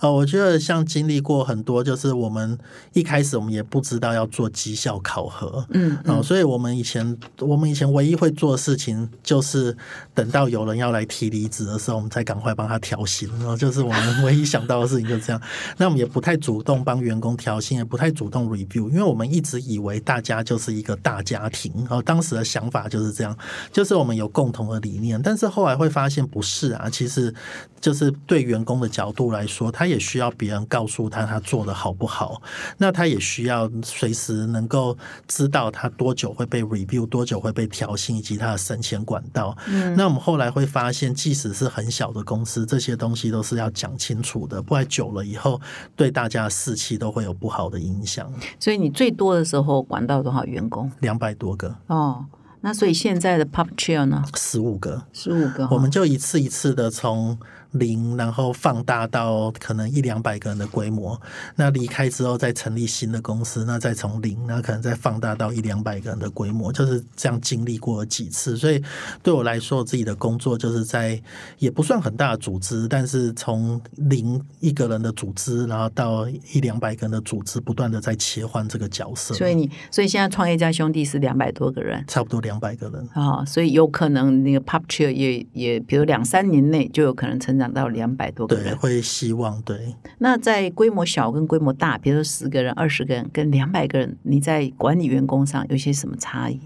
[0.00, 2.58] 呃，我觉得像经历过很多，就是我们
[2.92, 9.76] 一开始我们也不知道要做绩效考核，嗯哦，所以我们以前我们以前唯一会做的事情，就是
[10.14, 13.28] 等到有人要来提离职的时候，我们再赶快帮他调薪。
[13.38, 15.40] 然后就是我们 唯一想到的事情就这样。
[15.76, 21.72] 那我们也不太主动帮员工调薪，也不太主动 review，因为我们一直以为大家就是一个大家庭。
[21.78, 23.36] 然后当时的想法就是这样，
[23.72, 25.20] 就是我们有共同的理念。
[25.20, 27.32] 但是后来会发现不是啊，其实
[27.80, 32.40] 就是对员工的角度来说，他也需要别人告诉他他做的好不好。
[32.78, 34.96] 那他也需要随时能够
[35.28, 39.56] 知道他多久会被 review，多久会被调薪，以及他的升迁管道。
[39.66, 45.60] 嗯那我们后来会发现，即使是很小的公司，这些东西都是要讲清楚的，不然久了以后
[45.96, 48.32] 对大家的士气都会有不好的影响。
[48.58, 50.90] 所以你最多的时候管到多少员工？
[51.00, 52.24] 两百多个，哦，
[52.60, 54.22] 那所以现在的 Pop Chair 呢？
[54.36, 57.38] 十五个，十五个哈，我们就一次一次的从
[57.72, 61.20] 零，然后放大到可能一两百个人的规模。
[61.56, 68.56] 那离开之后再成立新的公司，那再从零，那可能再放大到一两百个人的规模，就是这样经历过几次。
[68.56, 68.82] 所以
[69.22, 71.20] 对我来说，自己的工作就是在
[71.58, 79.34] 也不算很大的组织，但是从零一个人的组织，然后到一两百个人的组织，不断的在切换这个角色。
[79.34, 82.04] 所以你所以现在创业家兄弟是两百多个人。
[82.06, 83.08] 差不多两百个人。
[83.12, 88.76] 啊、所以有可能那个 Pop Chair 也也，比如两三年内就有可能成长到两百多个对，人。
[88.76, 89.94] 会希望对。
[90.18, 96.58] 那在规模小跟规模大，比如说十个人、二十个人跟两百个人，你在管理员工上有些什么差异？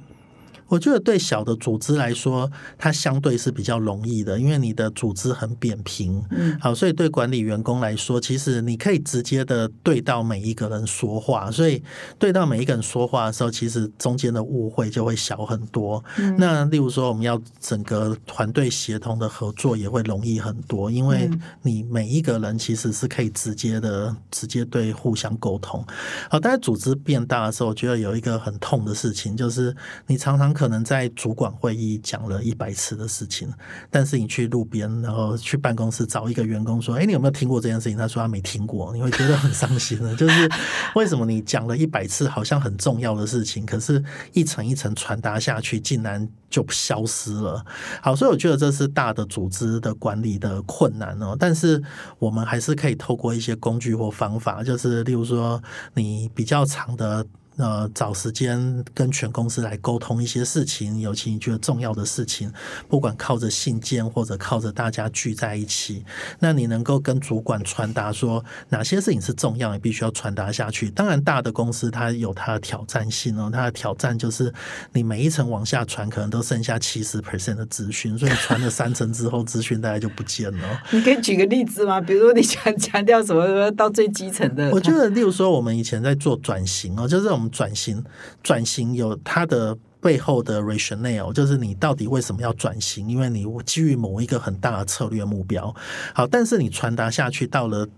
[0.75, 6.21] 我觉得对小的组织来说，它相对是比较容易的，因为你的组织很扁平。
[6.31, 11.81] 嗯，好，所以对管理员工来说，其实你可以直接的对到每一个人说话，所以
[12.19, 16.03] 对到每一个人说话的时候，其实中间的误会就会小很多。
[16.19, 25.87] 嗯那例如说，我们要整个团队协同的合作也会容易很多，因为嗯你每一个人其实是可以直接的直接对互相沟通。
[26.29, 29.75] 好，但是组织变大的时候，我觉得有一个很痛的事情，就是
[30.09, 33.53] 你常常可可能在主管会议讲了一百次的事情，
[33.91, 40.17] 但是你去路边，然后去办公室找一个员工说：“哎，你有没有听过这件事情？”他说他没听过，你会觉得很伤心的。
[40.17, 40.51] 就是
[40.95, 47.63] 为什么你讲了一百次好像很重要的事情，可是一层一层传达下去，竟然就消失了。
[48.01, 51.37] 好，所以我觉得这是大的组织的管理的困难哦。
[51.39, 51.83] 但是
[52.19, 57.27] 我们还是可以透过一些工具或方法，就是例如说你比较长的。
[57.57, 62.53] 呃，找时间跟全公司来沟通一些事情，尤其你觉得重要的事情，
[62.89, 66.05] 不管靠着信件或者靠着大家聚在一起，
[66.41, 70.91] 那你能够跟主管传达说哪些事情是重要，你必须要传达下去。
[70.91, 74.53] 当然，大的公司它有它的挑战性哦，它的挑战就是
[74.93, 80.77] 你每一层往下传，可能都剩下七十 percent 的资讯，所以传了三层之后，资讯大概就不见了哦。
[80.91, 82.01] 你可以举个例子吗？
[82.01, 88.05] 比如说你想强调什么什么到最基层的，我觉得，例如说，我们以前在做转型哦，就是我们转型，
[88.43, 93.09] 转型有它的背后的 rationale，就是你到底为什么要转型？
[93.09, 95.75] 因为你基于某一个很大的策略目标。
[96.15, 97.89] 好，但是你传达下去到了。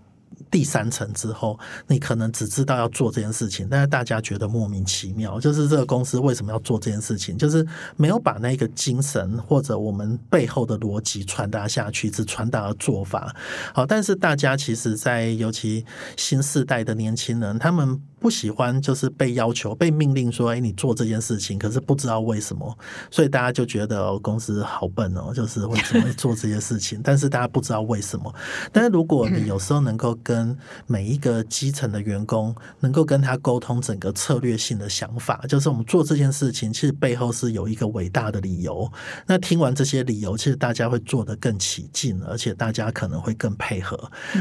[0.51, 1.57] 第三层之后，
[1.87, 13.33] 你可能只知道要做这件事情，但是大家觉得莫名其妙，就是这个公司为什么要做这件事情，就是没有把那个精神或者我们背后的逻辑传达下去，只传达了做法。
[13.73, 15.83] 好，但是大家其实，在尤其
[16.17, 22.77] 新时代的年轻人，他们不喜欢就是被要求、被命令说，哎，你做这件事情，可是不知道为什么，
[23.11, 26.99] 所以大家就觉得哦，公司好笨哦，就是为什么会做这些事情？
[27.05, 28.33] 但是大家不知道为什么。
[28.71, 38.91] 但是如果你有时候能够跟每一个基层的员工，能够跟他沟通整个策略性的想法，就是我们做这件事情，其实背后是有一个伟大的理由。
[39.25, 43.95] 那听完这些理由，其实大家会做得更起劲，而且大家可能会更配合。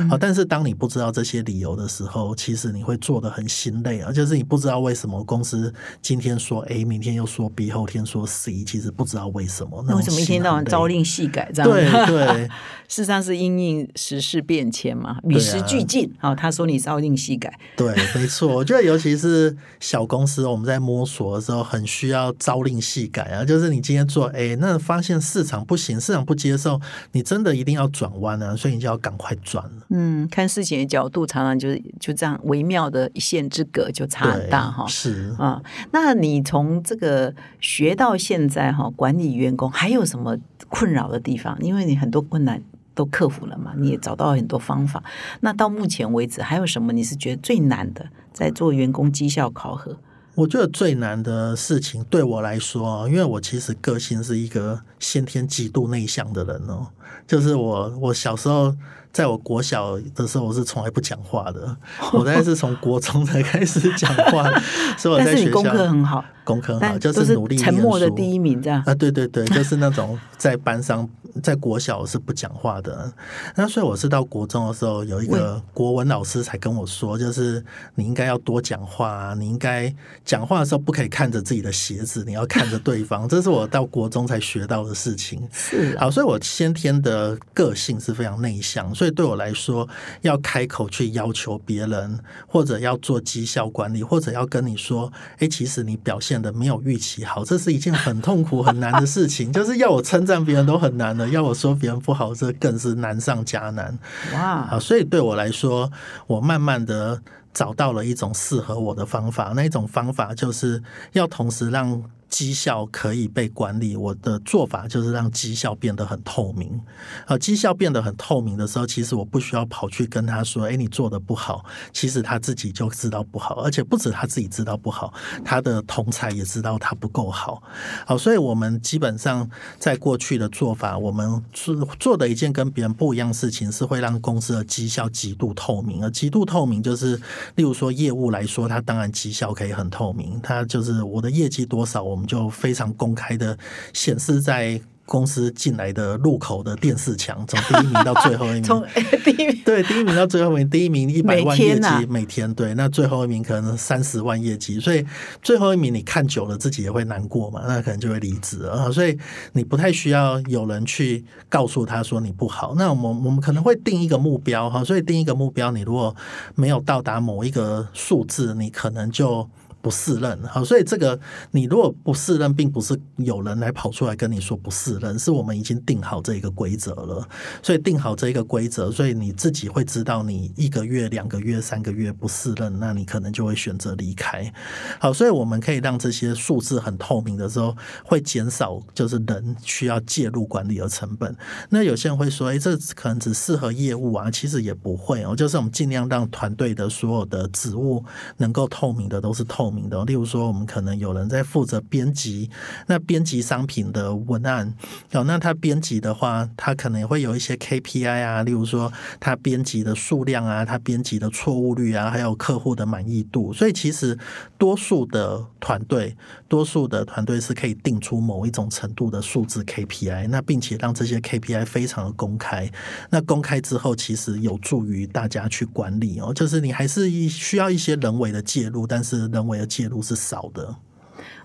[0.08, 9.84] 好，但是当你不知道这些理由的时候，其实你会做得很心累啊，就是你不知道为什么公司今天说 A，明天又说 B，后天说 C，其实不知道为什么。
[9.88, 11.70] 那为什么一天到晚朝令夕改这样？
[11.70, 12.44] 对对，
[12.86, 16.12] 事实上是因应时事变迁嘛，与时俱进。
[16.18, 18.54] 好，他说你朝令夕改，对，没错。
[18.54, 23.44] 我觉得尤其是小公司，我们在摸索的时候，很需要朝令夕改啊。
[23.44, 26.80] 就是你今天做 A，那发现市场不行，市场不接受，
[27.12, 29.86] 你真的一定要转弯啊，所以你就要赶快转了。
[29.90, 34.86] 嗯，看事情的角度常常就是就这样微妙的一线之隔就差很大哈。
[34.86, 40.36] 是啊，那你从这个学到现在哈，管理员工还有什么
[40.68, 41.56] 困扰的地方？
[41.60, 42.62] 因为你很多困难
[42.94, 45.02] 都克服了嘛，你也找到很多方法。
[45.40, 48.06] 那到目前为止，还有什么你是觉得最难的？
[48.34, 49.96] 在做员工绩效考核，
[50.34, 56.88] 我觉得最难的事情对我来说，因为我其实个性是一个先天极度内向的人哦，
[57.26, 58.76] 就是我我小时候。
[59.16, 61.74] 在我国小的时候，我是从来不讲话的。
[62.12, 64.44] 我大概是从国中才开始讲话，
[64.98, 71.08] 所以我在学校功课很好，功课好就是努力沉默的第一名这样啊，对对对， 就是那种在班上
[71.42, 73.10] 在国小是不讲话的。
[73.54, 77.64] 那所以我是到国中的时候，有一个国文老师才跟我说，就是
[77.94, 79.90] 你应该要多讲话啊，你应该
[80.26, 83.26] 讲话的时候不可以看着自己的鞋子，你要看着对方。
[83.30, 85.48] 这是我到国中才学到的事情。
[85.50, 89.05] 是好，所以我先天的个性是非常内向，所以。
[89.10, 89.88] 对我来说，
[90.22, 99.52] 要开口去要求别人，或者要做绩效管理，或者要跟你说，哎，其实你表现的没有预期好，这是一件很痛苦、很难的事情。
[99.52, 103.98] 就是要我称赞别人都很难的，要我说别人不好，这更是难上加难。
[104.34, 104.40] 哇！
[104.40, 105.90] 啊，所以对我来说，
[106.26, 107.20] 我慢慢的
[107.52, 109.52] 找到了一种适合我的方法。
[109.54, 110.82] 那一种方法就是
[111.12, 112.02] 要同时让。
[112.28, 116.80] 绩效可以被管理，我的做法就是让绩效变得很透明。
[117.26, 125.12] 呃，绩效变得很透明的时候，其实我不需要跑去跟他说：“哎，你做的不好。”其实他自己就知道不好，而且不止他自己知道不好，
[125.44, 127.62] 他的同才也知道他不够好。
[128.04, 129.48] 好，所以我们基本上
[129.78, 136.02] 在过去的做法，我们做做的一件跟别人不一样的事情，是会让公司的绩效极度透明。
[136.02, 137.16] 而极度透明，就是
[137.54, 143.56] 例如说业务来说，他当然绩效可以很透明，他就是我的业绩多少，我们就非常公开的
[143.92, 144.80] 显示在。
[145.08, 148.84] 公司进来的入口的电视墙，从第一名到最后一名， 从
[149.24, 155.06] 第一名对第一名到最后一名，第一名一百万业绩每天对，那最后一名可能三十万业绩，所以
[155.40, 159.16] 最后一名你看久了自己也会难过嘛，那可能就会离职啊，所以
[159.52, 162.74] 你不太需要有人去告诉他说你不好。
[162.76, 166.12] 那我们我们可能会定一个目标哈，所以定一个目标，你如果
[166.56, 169.48] 没有到达某一个数字，你可能就。
[169.86, 171.16] 不适任，好，所以这个
[171.52, 177.28] 你如果不适任，并不是有人来跑出来跟你说不适任，是我们已经定好这一个规则了。
[177.62, 184.52] 所以定好这一个规则，所以你自己会知道，你一个月、两个月、三个月不适任，那你可能就会选择离开。
[184.98, 191.32] 好，所以我们可以让这些数字很透明的时候，会减少就是人需要介入管理的成本。
[191.70, 198.04] 那有些人会说，哎，这可能只适合业务啊，其实也不会哦，就是我们尽量让团队的所有的职务
[198.38, 199.75] 能够透明的，都是透明。
[199.88, 202.50] 的，例如说，我们可能有人在负责编辑，
[202.86, 204.72] 那编辑商品的文案，
[205.12, 213.52] 哦，那他编辑的话，他可能会有一些 KPI 啊，例如说他编辑的数量啊，他编辑的错误率啊，还有客户的满意度。
[213.52, 214.16] 所以其实
[214.56, 216.16] 多数的团队，
[216.48, 222.70] 多数的团队是可以定出某一种程度的数字 KPI，那并且让这些 KPI 非常的公开。
[223.10, 229.56] 那公开之后，其实有助于大家去管理哦，就是你还是需要一些人为的介入，但是人为。
[229.66, 230.76] 介入是少的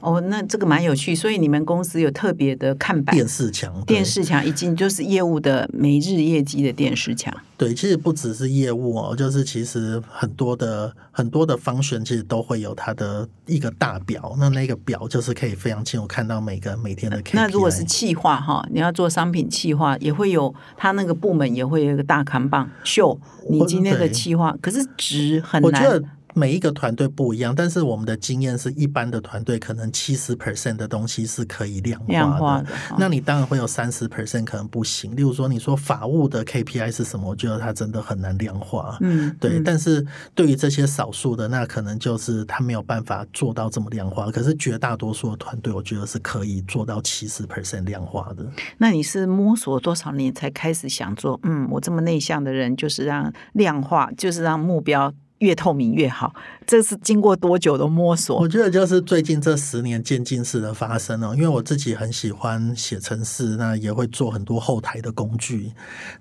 [0.01, 7.33] 哦，那这个蛮有趣，所以你们公司有特别的看板、电视墙、电视墙，已经就是业务的每日业绩的电视墙。
[7.55, 14.35] 对，其实不只是业务哦，就是其实很多的很多的方选，其实都会有它的一个大表。
[14.39, 17.21] 那那个表就是可以非常清楚看到每个每天的。
[17.33, 23.17] 那如果是气化哈，你要做商品气化，也会有它那个部门也会有一个大扛棒秀
[23.49, 26.01] 你今天的气化，可是值很难。
[26.33, 32.11] 每一个团队不一样，但是我们的经验是一般的团队可能七十 percent 的东西是可以量化的。
[32.11, 32.67] 量化的
[32.97, 35.15] 那你当然会有三十 percent 可能不行。
[35.15, 37.29] 例如说，你说法务的 KPI 是什么？
[37.29, 38.97] 我觉得它真的很难量化。
[39.01, 44.29] 嗯，对，嗯但是对于这些少数的，那可能就是他没有办法做到这么量化。
[44.31, 48.45] 可是绝大多数的团队，我觉得是可以做到七十 percent 量化的。
[48.77, 51.39] 那你是摸索多少年才开始想做？
[51.43, 56.33] 嗯，我这么内向的人，就是让量化，就是让目标越透明越好。
[56.65, 58.47] 这是经过多久的摸索我？
[58.47, 65.71] 觉得就是最近这十年渐进式的发生哦，因为我自己很喜欢写程式，那也会做很多后台的工具。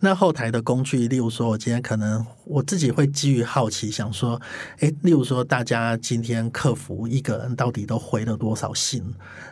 [0.01, 4.41] 那后台的工具，例如说，我今天可能我自己会基于好奇想说，
[4.79, 9.05] 诶，例如说大家今天客服一个人到底都回了多少信？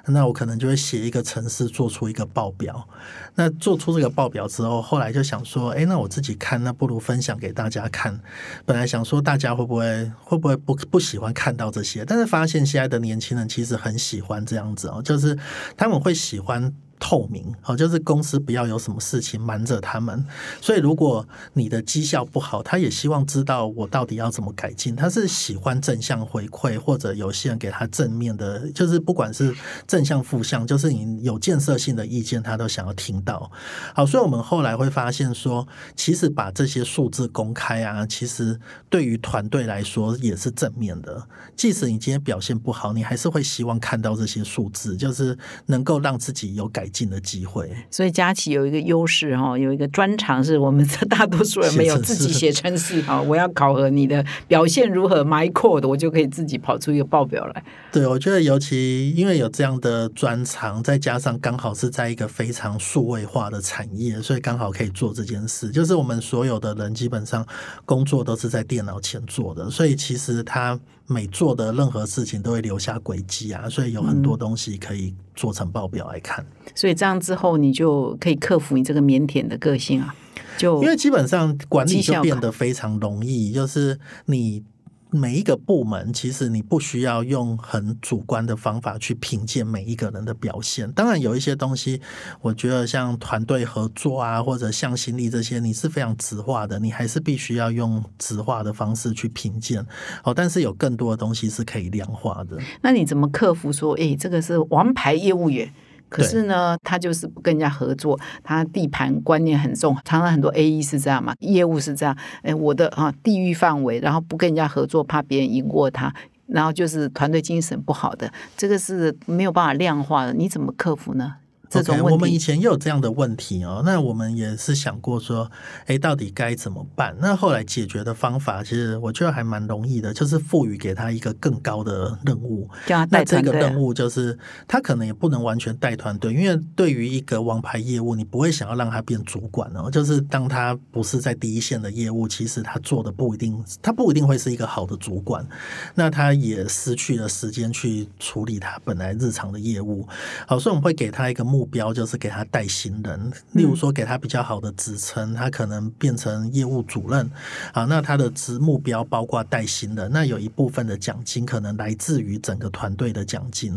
[0.06, 2.88] 那我可能就会写一个程式做出一个报表。
[3.34, 8.18] 那做出这个报表之后，后来就想说，诶，那我自己看，那不如分享给大家看。
[8.64, 15.36] 本来想说大家会不会会不会不不喜欢看到这些，但是发现现在的年轻人其实很喜欢这样子哦，就是
[15.76, 16.72] 他们会喜欢。
[16.98, 20.24] 透明，好，就是公司不要有什么事情瞒着他们。
[20.60, 24.96] 所以，如果你的绩效不好，他也希望知道我到底要怎么改进。
[24.96, 29.54] 他是喜欢正向回馈，或者有些人给他正面的，就是不管是
[29.86, 33.50] 正向负向，就是你有建设性的意见，他都想要听到。
[33.94, 41.26] 好，所以我们后来会发现说，其实把这些数字公开啊，其实对于团队来说也是正面的。
[41.56, 45.36] 即使你今天表现不好，你还是会希望看到这些数字，就是
[45.66, 47.70] 能够让自己有改进的机会。
[47.90, 53.20] 所以佳琪有一个优势哈，有一个专长是我们这大多数人没有 自己写程式哈。
[53.20, 57.64] 我要考核你的表现如何，my code，我就可以自己跑出一个报表来。
[57.92, 65.70] 对，我觉得尤其因为有这样的专长，再加上刚好是在一个非常数位化的产业，所以刚好可以做这件事。
[65.70, 67.46] 就是我们所有的人基本上
[67.84, 70.78] 工作都是在电脑前做的，所以其实他
[71.08, 76.46] 每做的任何事情都会留下轨迹啊，所以有很多东西可以做成报表来看。
[76.74, 80.14] 所以这样之后，你就可以克服你这个腼腆的个性啊。
[80.58, 84.62] 就因为基本上管理就变得非常容易，就是你
[85.10, 90.90] 每一个部门，其实你不需要用很主观的方法去评鉴每一个人的表现。
[90.92, 92.00] 当然，有一些东西，
[92.42, 99.84] 我觉得像团队合作啊，或者向心力这些，你是非常直化的，你还是必须要用直化的方式去评鉴。
[100.24, 102.58] 哦，但是有更多的东西是可以量化的。
[102.82, 105.72] 那你怎么克服说，诶，这个是王牌业务员？
[106.08, 116.12] 可是呢，他就是不跟人家合作，他地盘观念很重，常常很多 A E 是这样嘛，业务是这样，哎，我的啊地域范围，然后不跟人家合作，怕别人赢过他，
[116.46, 121.36] 然后就是团队精神不好的，这个是没有办法量化的，你怎么克服呢？
[121.68, 125.50] 这种 OK，问我们以前也有这样的问题哦，那我们也是想过说，
[125.86, 127.14] 哎，到底该怎么办？
[127.20, 132.68] 那后来解决的方法，其实我觉得还蛮容易的，就是赋予给他一个更高的任务。
[132.86, 139.90] 叫他那这带团队啊、个任务就是他可能也不能完全带团队，因为对于一个王牌业务，你不会想要让他变主管哦。
[139.90, 145.46] 就是当他不是在第一线的业务，其实他做的不一定，他不一定会是一个好的主管。
[145.94, 150.06] 那他也失去了时间去处理他本来日常的业务。
[150.46, 157.28] 好，所以我们会给他一个目目标，就是给他带新人，例如说给他比较好的职称，他可能变成业务主任。
[157.72, 163.76] 啊，那他的职目标包括带新人，那有一部分的奖金可能来自于整个团队的奖金。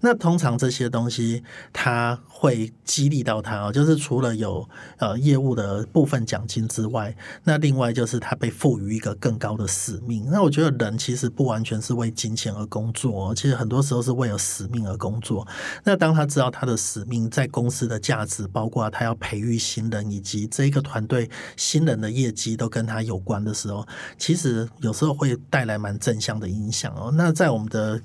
[0.00, 4.68] 那通常这些东西，他会激励到他哦，就是除了有
[4.98, 7.14] 呃业务的部分奖金之外，
[7.44, 10.26] 那另外就是他被赋予一个更高的使命。
[10.30, 15.46] 那我觉得人其实不完全是为金钱而工作，其实很多时候是为了使命而工作。
[15.84, 27.10] 那当他知道他的使命在公司的价值，包括他要培育新人，以及这一个团队新人的业绩都跟他有关的时候，其实有时候会带来蛮正向的影响哦。
[27.12, 28.00] 那在我们的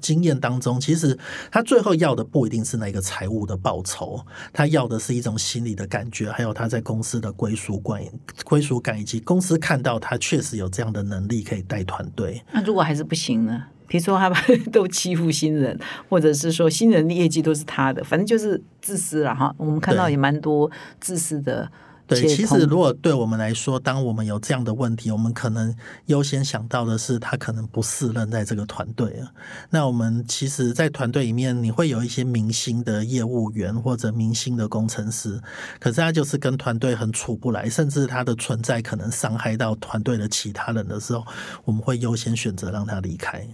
[0.00, 1.18] 经验当中，其实
[1.50, 8.00] 他最后要的不一定是那个财务的报酬，他要的是一种心理的感觉，还有他在公司的归属感、
[8.44, 12.40] 归属感，以及公司看到他确实有这样的能力可以带团队。
[12.52, 13.64] 那如果还是不行呢？
[13.86, 14.38] 比如说他们
[14.72, 15.78] 都欺负新人，
[16.08, 19.54] 或者是说新人的业绩都是他的，反正就是自私了哈。
[19.56, 20.70] 我们看到也蛮多
[21.00, 21.70] 自私的
[22.08, 25.74] 对，其实如果对我们来说，当我们有这样的问题，我们可能
[26.04, 29.32] 优先想到的是他可能不适任在这个团队了。
[29.70, 35.40] 那我们其实，在团队里面，你会有一些明星的业务员或者明星的工程师，
[35.80, 41.24] 可是他就是跟团队很处不来，甚至他的存在可能伤害到团队的其他人的时候，
[41.64, 43.44] 我们会优先选择让他离开。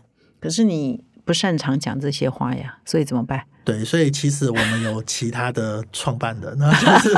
[0.42, 3.40] 可是你不擅长讲这些话呀，所以怎么办？
[3.64, 7.16] 对，所以其实我们有其他的创办人， 那就是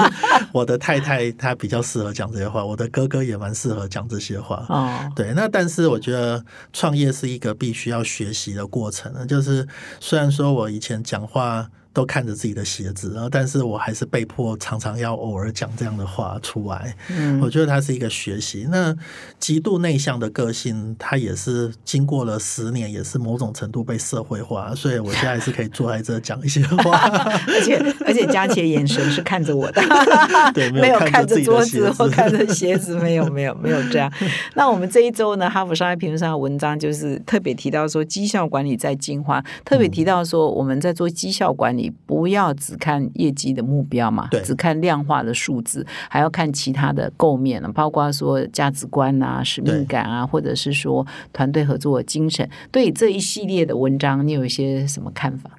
[0.52, 4.66] 我的太太，她比较适合讲这些话，我的哥哥也蛮适合讲这些话。
[4.68, 9.24] 哦，对，那但是我觉得创业是一个必须要学习的过程呢。
[9.26, 9.66] 就是
[10.00, 11.70] 虽然说我以前讲话。
[11.94, 16.94] 都看着自己的鞋子，然后但是我还是被迫常常要偶尔讲这样的话出来。
[17.08, 18.66] 嗯，我觉得它是一个学习。
[18.68, 18.94] 那
[19.38, 26.98] 极度内向的个性，它也是经过了十年，也是某种程度被社会化，所以我现在是可以坐在这讲一些话。
[27.46, 29.80] 而且而且佳琪的眼神是看着我的，
[30.52, 34.12] 对，没有看着桌子或 看着鞋子，没有没有没有这样。
[34.54, 41.83] 那我们这一周呢，《哈佛商业评论》上的文章就是特别提到说，绩效管理在进化，特别提到说我们在做绩效管理。
[41.84, 52.48] 你不要只看业绩的目标嘛，只看量化的数字，还要看其他的构面呢，包括说价值观啊、使命感啊，或者是说团队合作的精神。
[52.72, 55.50] 对这一系列的文章，你有一些什么看法？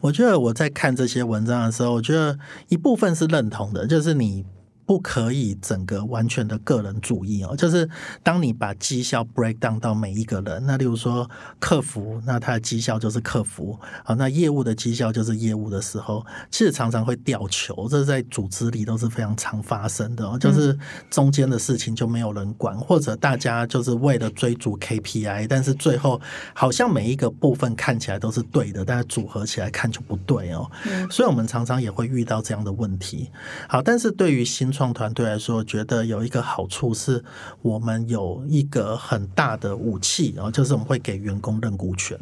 [0.00, 2.38] 我觉得我在看这些文章的时候，我觉得
[2.68, 4.44] 一部分是认同的，就是你。
[4.88, 7.86] 不可以整个完全的个人主义哦，就是
[8.22, 11.28] 当你把绩效 break down 到每一个人，那例如说
[11.58, 20.74] 客服，那他的绩效就是客服，好，那业务的绩效就是业务的时候，其实常常会掉球，这在组织里都是非常常发生的哦，就是
[21.10, 26.18] 中间的事情就没有人管，或者大家就是为了追逐 KPI，但是最后
[26.54, 30.70] 好像每一个部分看起来都是对的，但是组合起来看就不对哦，
[31.10, 33.30] 所以我们常常也会遇到这样的问题。
[33.68, 37.24] 好，但是对于新创团队来说，觉得有一个好处是，
[37.62, 42.16] 我们有一个很大的武器，然后就是我们会给员工认股权。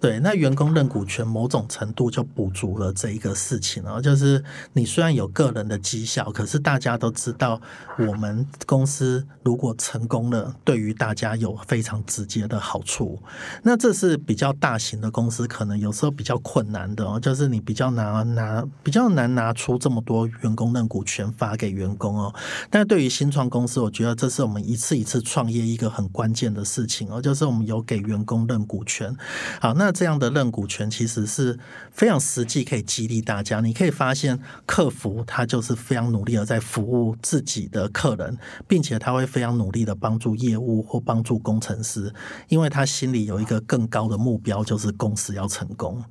[0.00, 7.60] 对，那员工认股权某种程度就补足了这一个事情哦，就是你虽然有个人的绩效，可是大家都知道，
[7.96, 13.20] 我们公司如果成功了，对于大家有非常直接的好处。
[13.62, 22.32] 那这是比较大型的公司，可能有时候比较困难的哦，就是你比较难拿，比较难拿出这么多员工认股权发给员工哦。
[22.70, 29.16] 但对于新创公司，我觉得这是我们一次一次创业一个很关键的事情哦，就是我们有给员工认股权。
[29.60, 31.58] 好，那这样的认股权其实是
[31.90, 33.60] 非常实际，可以激励大家。
[33.60, 38.36] 你可以发现，客服他就是非常努力的在服务自己的客人，
[38.68, 42.12] 并且他会非常努力的帮助业务或帮助工程师，
[42.48, 46.02] 因为他心里有一个更高的目标，就是公司要成功。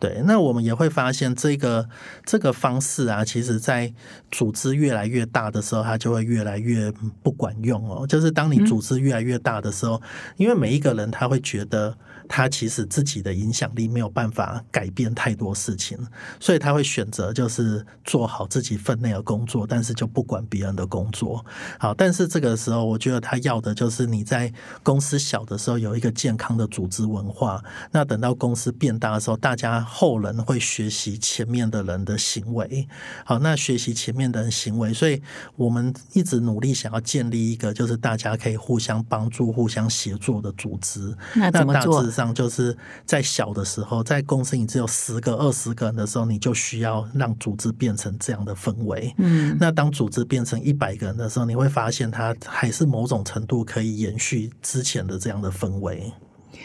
[0.00, 1.88] 对，那我们也会发现这个
[2.24, 3.92] 这个方式啊，其实在
[4.30, 6.90] 组织越来越大的时候，它就会越来越
[7.22, 8.04] 不管用哦。
[8.06, 10.02] 就是当你组织越来越大的时候，
[10.36, 11.96] 因为每一个人他会觉得。
[12.32, 15.98] 他其实自己的影响力没有办法改变太多事情，
[16.38, 21.44] 所以他会选择就是做好自己分内的工作，但是就不管别人的工作。
[21.76, 24.52] 好，但是这个时候，我觉得他要的就是你在
[24.84, 27.60] 公司小的时候有一个健康的组织文化。
[27.90, 32.86] 那等到公司变大的时候，大家后人会学习前面的人的行为。
[33.24, 35.20] 好，那学习前面的人行为，所以
[35.56, 41.12] 我们一直努力想要建立一个就是大家可以互相帮助、互相协作的组织。
[41.34, 42.00] 那怎么做？
[42.34, 49.14] 就是在小的时候，在公司你只有十个、二十个人的时候，你就需要让组织变成这样的氛围。
[49.18, 56.12] 嗯，那当组织变成一百个人的时候，你会发现它还是某种程度可以延续之前的这样的氛围。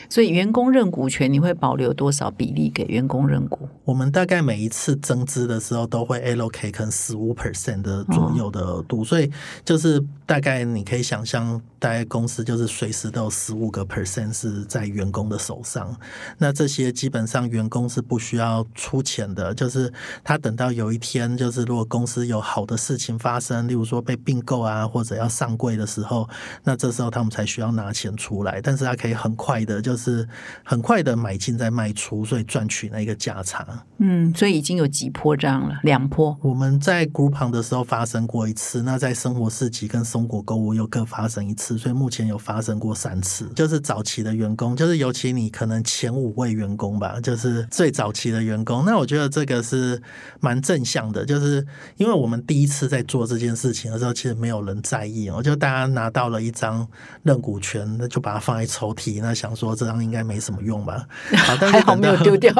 [0.09, 3.67] 所以员工认股权，你会保留多少比例给员工认股？
[3.83, 9.31] 我们大概每一次增资的时候，都会 allocate 可能十五 percent 的左右的额度，所以
[9.63, 15.95] 就是大概你可以想象，大概公司就是随时都有十五个 percent 是在员工的手上。
[16.37, 19.91] 那这些基本上员工是不需要出钱的，就是
[20.23, 26.27] 他等到有一天，就是如果公司有好的事情发生，例如说被并购啊，或者要上柜的时候，
[26.63, 29.95] 那这时候他们才需要拿钱出来，但是他可以很快的就。
[29.95, 30.27] 是
[30.63, 33.65] 很快的买进再卖出，所以赚取那个价差。
[33.97, 36.37] 嗯，所以已经有几波这样了，两波。
[36.41, 43.49] 我们在 Group 的时候发生过一次，那在生活市集跟松果购物又各发生一次，所以目前有发生过三次。
[43.55, 48.83] 就是早期的员工，就是尤其你可能前五位员工吧，就是最早期的员工。
[48.85, 50.01] 那我觉得这个是
[50.41, 51.65] 蛮正向的，就是
[51.95, 56.85] 因为我们第一次在做这件事情的时候，其实没有人在意哦，就大家拿到了一张
[57.23, 59.85] 认股权，那就把它放在抽屉，那想说这。
[59.85, 61.05] 这样应该没什么用吧？
[61.37, 62.51] 好还好没有丢掉。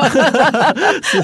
[1.01, 1.20] 是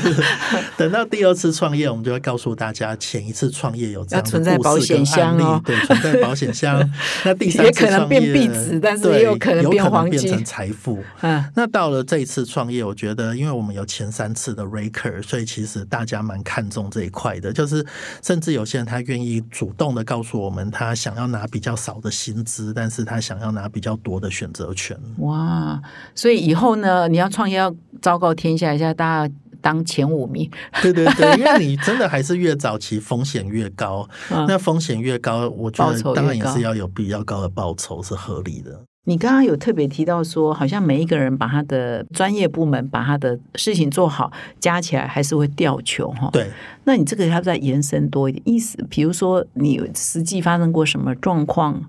[0.76, 6.82] 等到第二次创业，我们就会告诉大家，前一次创业有这样存在保险箱哦，对，存在保险箱。
[7.24, 11.04] 那第三次创业变壁纸，但是也有可能变黄金，变成财富。
[11.22, 17.54] 嗯，那到了这一次创业，我觉得，因为我们有前三次的 raker，所以其实大家蛮看重这一块的。
[17.54, 17.86] 就是
[18.24, 24.98] 甚至有些人他愿意主动的告诉我们，他想要拿比较少的薪资，但是他想要拿比较多的选择权。
[25.20, 25.71] 哇！
[25.72, 25.82] 啊，
[26.14, 30.50] 所以以后呢，你要创业要昭告天下一下，大家当前五名。
[30.82, 34.08] 对对对，因为你真的还是越早期风险越高，
[34.48, 38.82] 那风险越高，我觉得当然也是要有比较高的报酬是合理的。
[39.06, 46.30] 你刚刚有特别提到说，好像每一个人把他的专业部门把他的事情做好，加起来还是会掉球哈。
[46.32, 46.48] 对，
[46.84, 48.78] 那你这个要再延伸多一点意思？
[48.92, 51.84] 比如说你实际发生过什么状况？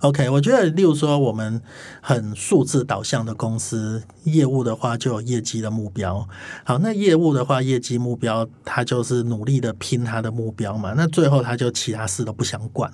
[0.00, 1.60] OK，我觉得，例如说，我们
[2.00, 6.28] 很数字导向的公司，业务的话就有业绩的目标。
[6.64, 10.94] 好，那业务的话，业绩目标，他就是努力的拼他的目标嘛。
[10.96, 12.92] 那最后他就其他事都不想管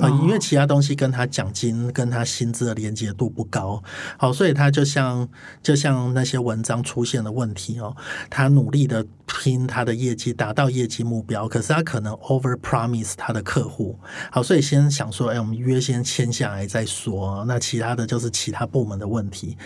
[0.00, 3.82] 啊、因为其他东西跟他奖金、跟他薪资的连接度不高。
[4.18, 5.26] 好，所以他就像
[5.62, 7.94] 就像那些文章出现的问题哦，
[8.28, 13.98] 他努力的拼他的业绩，达到业绩目标，可是他可能 over promise 他的客户。
[14.30, 17.44] 好，所以先想说，哎，我们约先签下来再说。
[17.46, 19.56] 那其他的就是其他部门的问题。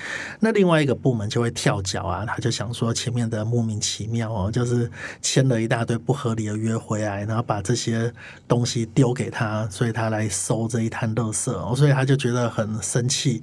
[0.41, 4.91] 那另外一个部门就会跳脚啊，他就想说前面的莫名其妙哦，就是
[5.22, 8.12] 签了一大堆不合理的约回来，然后把这些
[8.49, 13.43] 东西丢给他，所以他来收这一摊垃圾哦，所以他就觉得很生气。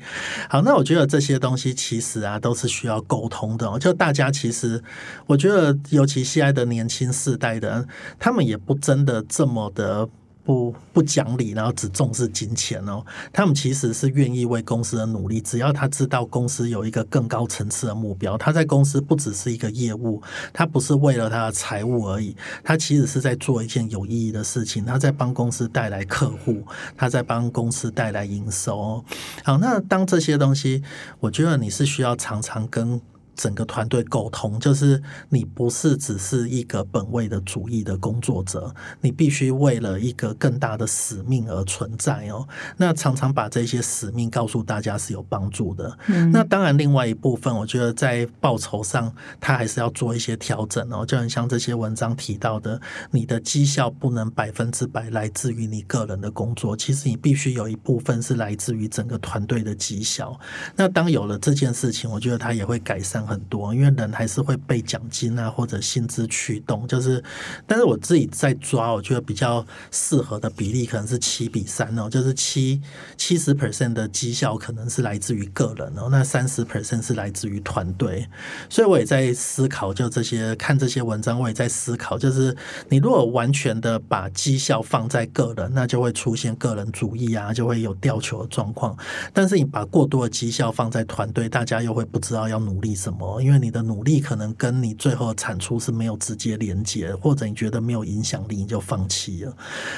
[0.50, 4.84] 好，那我觉得这些东西其实啊都是需要沟通的、就大家其实
[5.26, 7.88] 我觉得，尤其现在的年轻世代的，
[8.20, 10.10] 他们也不真的这么的。
[10.44, 13.04] 不不讲理，然后只重视金钱哦。
[13.32, 20.22] 他们其实是愿意为公司的努力，只要他知道公司有一个更高层次的目标，他在公司不只是一个业务，
[20.52, 26.64] 他不是为了他的财务而已，他其实是在做一件有意义的事情，他在帮公司带来客户，
[26.98, 29.06] 他在帮公司带来营收哦。
[29.44, 30.84] 好，那当这些东西，
[31.20, 33.02] 我觉得你是需要常常跟。
[33.36, 42.48] 整个团队沟通，就是你不是只是一个本位的主义的工作者，你必须为了一个更大的使命而存在哦。
[42.78, 45.98] 那常常把这些使命告诉大家是有帮助的。
[46.08, 51.06] 嗯那当然，另外一部分，我觉得在报酬上，他还是要做一些调整哦。
[51.06, 52.80] 就很像这些文章提到的，
[53.12, 60.40] 你的绩效不能百分之百来自于你个人的工作，其实你必须有一部分是来自于整个团队的绩效。
[60.76, 66.88] 那当有了这件事情，我觉得他也会改善很多，因为人还是会被奖金啊或者薪资驱动。
[66.88, 67.24] 就是，
[67.66, 72.82] 但是我自己在抓，我觉得比较适合的比例可能是七比三哦，就是七
[73.18, 78.28] 七十 percent 的绩效可能是来自于个人哦，那三十 percent 是来自于团队。
[78.70, 82.56] 所以我也在思考，就这些看这些文章，我也在思考，就是
[82.90, 88.98] 你如果完全的把绩效放在个人，那就会出现个人主义啊，就会有掉球的状况。
[89.34, 99.56] 但是你把过多的绩效放在团队，大家又会不知道要努力什么，因为你的努力可能跟你最后的产出是没有直接连接，或者你觉得没有影响力，你就放弃了。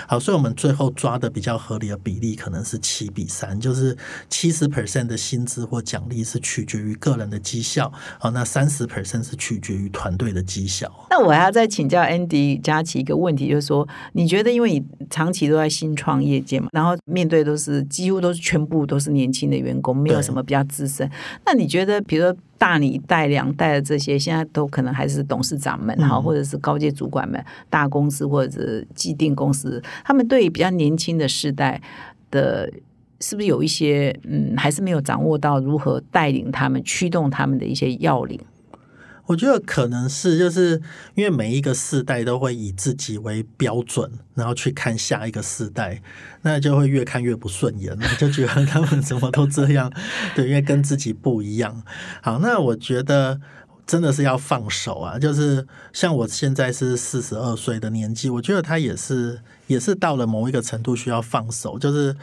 [0.07, 3.95] 好，所以我们最后抓的比较合理的比例可能是七比三，就是
[4.30, 10.91] 七十 percent 的薪资或奖励是取决于个人的绩效，好，那三十 percent 是取决于团队的绩效。
[11.09, 21.09] 那我还要再请教 Andy 佳琪一个问题，就是说，你觉得因为你长期都在新创业界嘛，然后面对都是几乎都是全部都是年轻的员工，没有什么比较资深。
[21.45, 31.81] 那你觉得，比如说大你一代、两代的这些，现在都可能还是董事长们然后或者是高阶主管们，大公司或者是既定公司，他们对比较年轻的世代
[32.31, 32.71] 的。
[33.21, 38.37] 是不是有一些嗯，还是没有掌握到如何带领他们、驱动他们的一些要领？
[39.26, 40.82] 我觉得可能是就是
[41.15, 46.01] 因为每一个世代都会以自己为标准，然后去看下一个世代，
[46.41, 49.91] 那就会越看越不顺眼，就觉得他们怎么都这样，
[50.36, 51.84] 对，因为跟自己不一样。
[52.21, 53.39] 好，那我觉得。
[53.88, 55.19] 真的是要放手啊！
[55.19, 61.78] 就是像我现在是四十二岁的年纪，我觉得他也是也是到了某一个程度需要放手。
[61.78, 62.16] 就是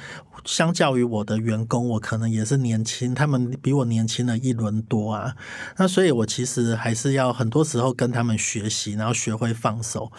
[0.44, 5.34] 相较于我的员工，我可能也是年轻，他们比我年轻了一轮多啊。
[5.76, 10.10] 那所以，我其实还是要很多时候跟他们学习，然后学会放手，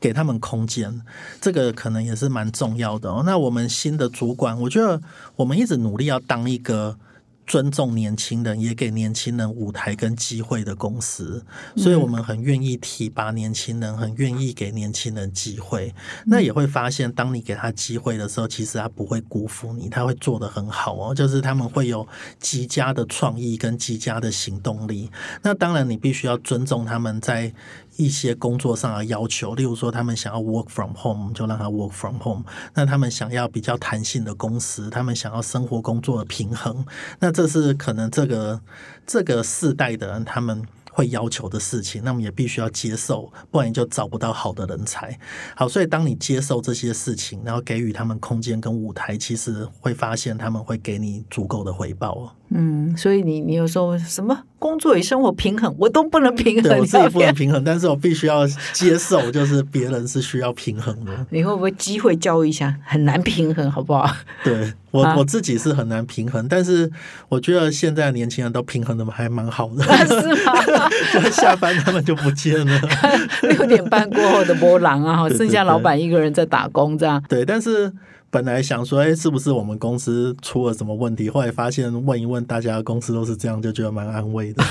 [0.00, 1.02] 给他们空间。
[1.40, 3.22] 这个可能也是蛮重要的。
[3.24, 5.00] 那我们新的主管，我觉得
[5.36, 6.98] 我们一直努力要当一个。
[7.46, 11.44] 尊重年轻人，也给年轻人舞台跟机会的公司，
[11.76, 15.94] 所以我们很愿意提拔年轻人，很愿意给年轻人机会。
[16.26, 21.14] 那也会发现，当你给他机会的时候，其实他不会辜负你，他会做得很好哦。
[21.14, 22.06] 就是他们会有
[22.38, 25.10] 极佳的创意跟极佳的行动力。
[25.42, 27.52] 那当然，你必须要尊重他们在
[27.96, 32.44] 一些工作上的要求，例如说他们想要 work from home，就让他 work from home。
[32.74, 36.84] 那他们想要比较弹性的公司，他们想要生活工作的平衡，
[37.20, 38.60] 那这是可能这个
[39.06, 40.64] 这个世代的人他们
[40.94, 45.18] 会要求的事情，那么也必须要接受，不然你就找不到好的人才。
[45.56, 52.36] 好，所以当你接受这些事情，然后给予他们空间跟舞台，其实会发现他们会给你足够的回报。
[52.54, 61.26] 嗯，所以你你有时候什么工作与生活平衡，我都不能平衡，我自己不能平衡，但是我必须要接受，就是别人是需要平衡的。
[61.30, 64.14] 你会不会机会教育一下，很难平衡，好不好？
[64.44, 66.88] 对我我自己是很难平衡，但是
[67.28, 70.88] 我觉得现在年轻人都平衡的还蛮好的， 是吗？
[71.32, 72.80] 下班他们就不见了，
[73.42, 77.92] 六点半过后的波浪啊，剩下老板一个人在打工，这样对，但是。
[78.32, 81.28] 本来想说，哎，是不是我们公司出了什么问题？
[81.28, 84.64] 后来发现问一问，大家公司都是这样，就觉得蛮安慰的。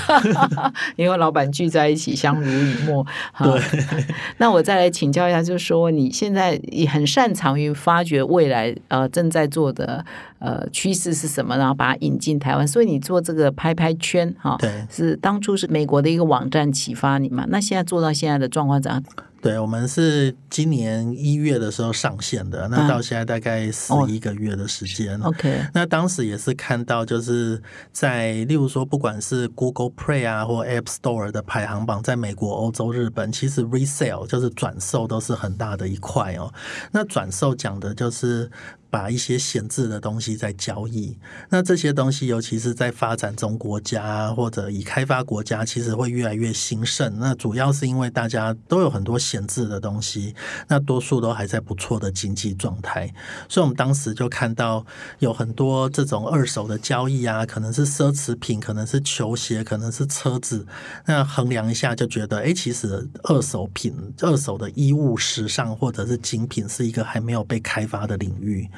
[0.96, 3.06] 因为老板聚在一起，相濡以沫。
[3.38, 3.62] 对。
[4.38, 10.04] 那我再来请教一下，就是说你现在也很擅长于发掘未来呃正在做的
[10.40, 12.66] 呃趋势是什么，然后把它引进台湾。
[12.66, 17.46] 所以你做这个拍拍圈哈，对，是当初是美国的一个网站启发你嘛？
[17.48, 19.00] 那现在做到现在的状况怎样？
[19.42, 25.20] 对，我们是今年一月的时候上线的，那到现在大概十一个月的时间。
[25.20, 36.54] OK，那当时也是看到，就是在例如说，不管是 Google Play 啊或 App Store 的排行榜，在美国、欧洲、日本，其实 resale 就是转售都是很大的一块哦。
[36.92, 38.48] 那转售讲的就是。
[38.92, 41.16] 把一些闲置的东西在交易，
[41.48, 47.18] 那这些东西，尤其是在发展中国家或者已开发国家，其实会越来越兴盛。
[47.18, 50.34] 那主要是因为大家都有很多闲置的东西，
[50.68, 53.10] 那多数都还在不错的经济状态，
[53.48, 54.84] 所以我们当时就看到
[55.20, 60.66] 有很多这种二手的交易啊，可能是奢侈品，可能是球鞋，可能是车子。
[61.06, 68.68] 那衡量一下就觉得，哎，其实二手品、二手的衣物、时尚或者是精品，是一个还没有被开发的领域。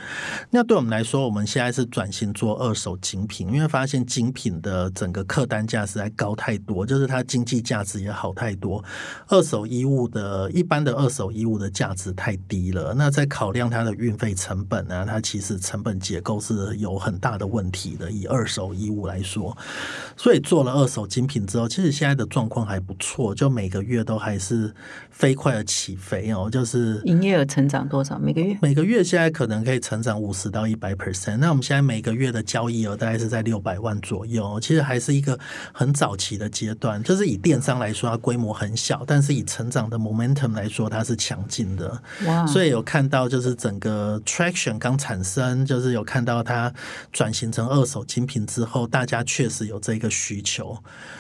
[0.51, 8.85] 那对我们来说，我们现在是转型做二手精品，因为发现精品的整个客单价实在高太多，就是它经济价值也好太多。
[9.29, 18.11] 二手衣物的一般的二手衣物的价值太低了，那在考量它的运费成本呢，它其实成本结构是有很大的问题的。
[18.11, 19.57] 以二手衣物来说，
[20.17, 24.73] 所以做了二手精品之后，其实现在的状况还不错，就每个月都还是
[25.11, 28.19] 飞快的起飞哦，就是营业额成长多少？
[28.19, 29.94] 每个月每个月现在可能可以成。
[30.03, 35.39] 涨五十到一百 percent，那我们现在每个月的交易额大概是在六百万左右，其实还是一个
[35.73, 37.03] 很早期的阶段。
[37.03, 42.01] 就是以电商来说，它规模很小，但是以成长的 momentum 来说，它是强劲的。
[42.27, 42.47] 哇！
[42.47, 46.73] 所以有看到就是整个 traction 刚产生，就是有看到它
[47.13, 50.77] 转型成二手精品之后，大家确实有这个需求。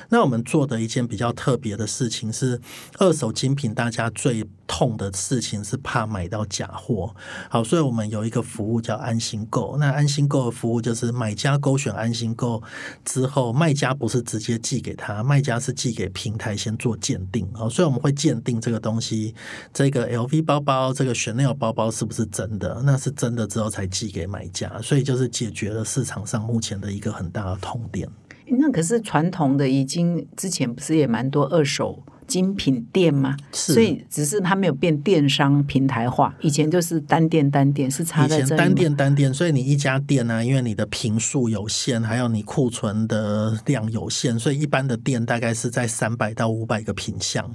[0.09, 2.61] 那我们做的一件比较特别的事情是，
[2.98, 7.14] 二手精品大家最痛的事情是怕买到假货。
[7.48, 9.76] 好，所以我们有一个服务叫安心购。
[9.78, 12.62] 那安心购的服务就是买家勾选安心购
[13.05, 17.46] 之后，卖家不是直接寄给他，卖家是寄给平台先做鉴定。
[17.52, 19.34] 好，所以我们会鉴定这个东西，
[19.72, 22.82] 这个 LV 包包，这个 Chanel 包包是不是真的？
[22.84, 28.09] 那是真的之后才寄给买家，所以就是解决了市场上目前的一个很大的痛点。
[28.47, 32.03] 那可是传统的，已经之前不是也蛮多二手。
[32.27, 33.37] 精品店吗？
[33.53, 47.49] 所以只是它没有变电商平台化，以前就是单店单店是差在这单店单店，所以你一家店呢，因为你的平数有限，还有你库存的量有限，所以一般的店大概是在三百到五百个品项。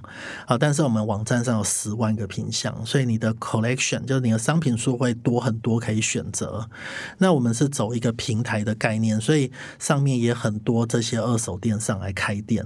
[0.45, 0.57] 好。
[0.57, 6.69] 但是我们网站上有十万个品项，所以你的 collection 就是你的商品数会多很多可以选择。
[7.17, 12.63] 那我们是走一个平台的概念，所以上面也很多这些二手店上来开店。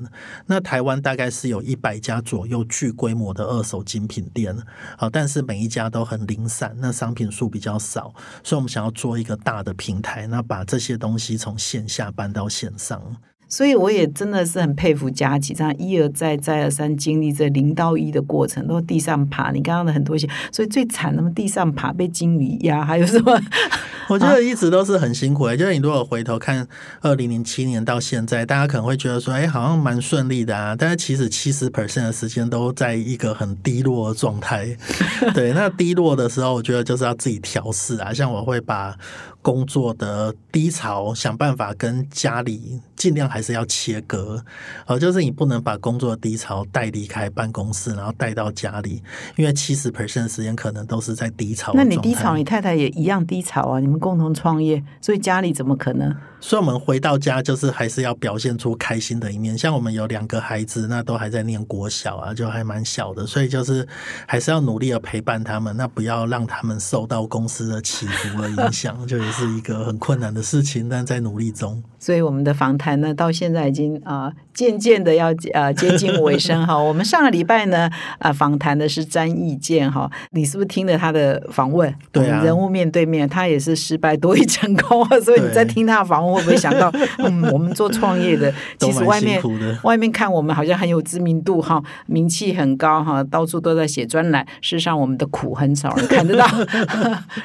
[0.47, 1.93] 那台湾大概是有一百。
[1.94, 4.58] 百家左右巨规模的二手精品店，
[4.98, 8.12] 好，但是每一家都很零散，那商品数比较少，
[8.44, 13.16] 所以我们想要做一个大的平台，那把这些东西从线下搬到线上。
[13.48, 19.52] 所以我也真的是很佩服佳琪，这样一而再再而三经历这零到一的过程，都地上爬。
[19.52, 23.39] 你刚刚的很多些，所以最惨，那么地上爬被鲸鱼压，还有什么？
[24.10, 25.50] 我觉得一直都是很辛苦。
[25.56, 26.68] 就是你如果回头看
[27.02, 30.76] 二零零七年到现在，大家可能会觉得说，哎，好像蛮顺利的啊。
[30.76, 34.76] 但是其实七十 percent 的时间都在一个很低落的状态。
[35.34, 38.12] 对，那低落的时候，我觉得就是要自己调试啊。
[38.14, 38.98] 像我会把。
[39.44, 44.44] 工作的低潮，想办法跟家里尽量还是要切割，
[44.88, 49.04] 呃，就是你不能把工作的低潮带离开办公室，然后带到家里，
[49.36, 51.74] 因为七十 percent 时间可能都是在低潮。
[51.76, 53.80] 那你低潮，你太太也一样低潮啊？
[53.80, 56.16] 你们共同创业，所以家里怎么可能？
[56.39, 59.58] 所以我们回到家，就是还是要表现出开心的一面。
[59.58, 63.88] 像我们有两个孩子，那都还在念国小啊，就还蛮小的，所以就是
[64.28, 71.84] 还是要努力的陪伴他们，那不要让他们受到公司的起伏的影响，就 也是一个很困难的事情，但在努力中。
[71.99, 76.75] 所以我们的访谈谈呢，到现在已经啊、渐渐的要呃接近尾声哈。
[76.77, 81.93] 我们上个礼拜呢啊、访谈的是詹义健哈，你是不是听了他的访问？
[82.11, 86.91] 对啊人物面对面，他也是失败多于成功，所以你在对听他的访问，会不会想到
[87.23, 89.41] 嗯，我们做创业的， 其实外面
[89.84, 94.45] 外面看我们好像很有知名度哈，名气很高哈，到处都在写专栏。
[94.59, 96.45] 事实上，我们的苦很少人看得到，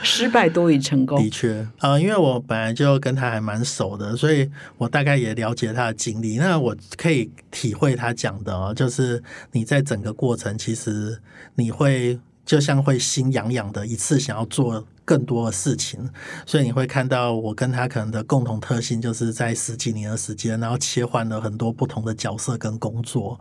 [0.02, 1.30] 失败多于成功的。
[1.30, 6.36] 确，呃，因为我本来就跟他还蛮熟的，所以我大概也了解他的经历。
[6.36, 9.22] 那我可以体会他讲的哦，就是
[9.52, 11.20] 你在整个过程，其实
[11.54, 14.84] 你会就像会心痒痒的，一次想要做。
[15.08, 15.98] 更多的事情，
[16.44, 23.40] 所以你会看到我跟他可能的共同特性，就是在十几年的时间，然后切换了很多不同的角色跟工作。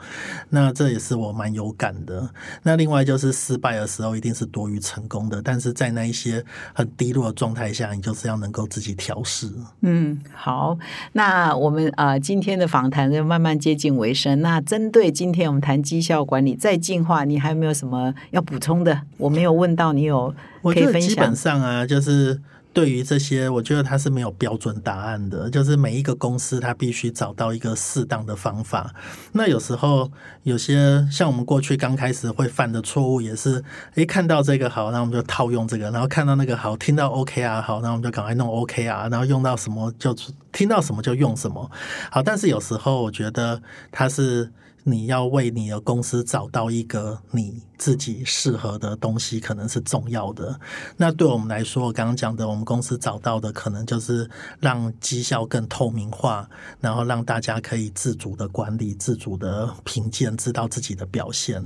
[0.50, 2.30] 那这也是我蛮有感的。
[2.64, 6.42] 那另外就是失败的时候一定是多于成功的，但是在那一些
[6.74, 9.52] 很低落的状态下，你就是要能够自己调试。
[9.82, 10.78] 嗯，好，
[11.12, 14.42] 那我们啊、呃今天的访谈就慢慢接近尾声。
[14.42, 19.02] 那针对今天我们谈绩效管理再进化，你还有没有什么要补充的？
[19.18, 21.36] 我没有问到，你有我觉得基本？
[21.36, 22.42] 上啊，就是
[22.74, 28.94] 对于这些，我觉得它是没有标准答案的，就是每一个公司它必须找到一个适当的方法。
[29.34, 30.12] 那有时候
[30.44, 33.64] 有些像我们过去刚开始会犯的错误，也是
[33.96, 40.16] 诶看到这个好，那我们就套用这个，然后看到那个好，听到 OK 啊好，那我们就赶快弄 OK 啊，然后用到什么就
[40.52, 41.70] 听到什么就用什么。
[42.12, 44.52] 好，但是有时候我觉得它是。
[44.90, 50.58] 你要为你的公司找到一个你自己适合的东西，可能是重要的。
[50.96, 54.30] 那对我们来说，我刚刚讲的，我们公司找到的可能就是
[54.62, 61.62] 让绩效更透明化，然后让大家可以自主的管理、自主的评鉴，知道自己的表现。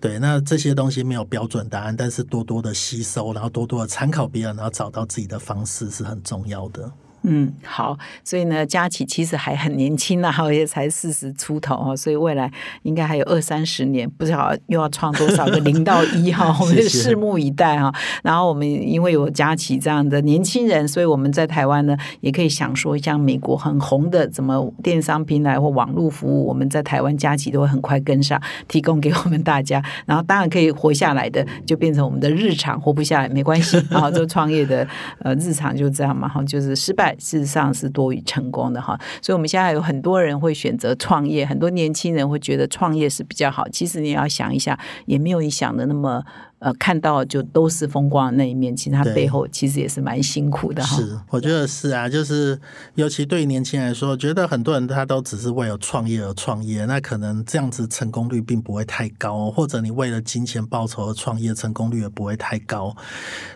[0.00, 6.90] 对，那这些东西没有标准答案，但是多多的吸收，然后多多的参考别人，然后找到自己的方式是很重要的。
[7.26, 12.50] 嗯，好，所以呢，佳琪其实还很年轻呐、 哈，也才四十出头哦，所以未来
[12.82, 17.90] 应该还有二三十年，不知道又要创多少个零到一哈， 我们就拭目以待哈。
[18.22, 29.82] 然后我们因为有佳琪这样的年轻人，所以我们在台湾呢，也可以想说，像美国很红的怎么电商平台或网络服务，我们在台湾佳琪都会很快跟上，提供给我们大家。
[30.04, 34.86] 然后当然可以活下来的，就变成我们的日常，活不下来没关系然后，做创业的
[35.20, 38.98] 呃日常就这样嘛，哈，就是失败事实上是多于成功的哈。
[39.22, 43.68] 所以我们现在有很多人会选择创业，很多年轻人会觉得创业是比较好。
[43.68, 46.22] 其实你要想一下，也没有你想的那么
[46.60, 50.96] 呃，看到就都是风光的那一面，其实它背后其实也是蛮辛苦的哈。
[50.96, 52.58] 是，我觉得是啊，就是
[52.94, 62.96] 尤其对于年轻人来说，我觉得很多人他都只是为了创业而创业，那可能这样子成功率并不会太高，或者你为了金钱报酬而创业，成功率也不会太高。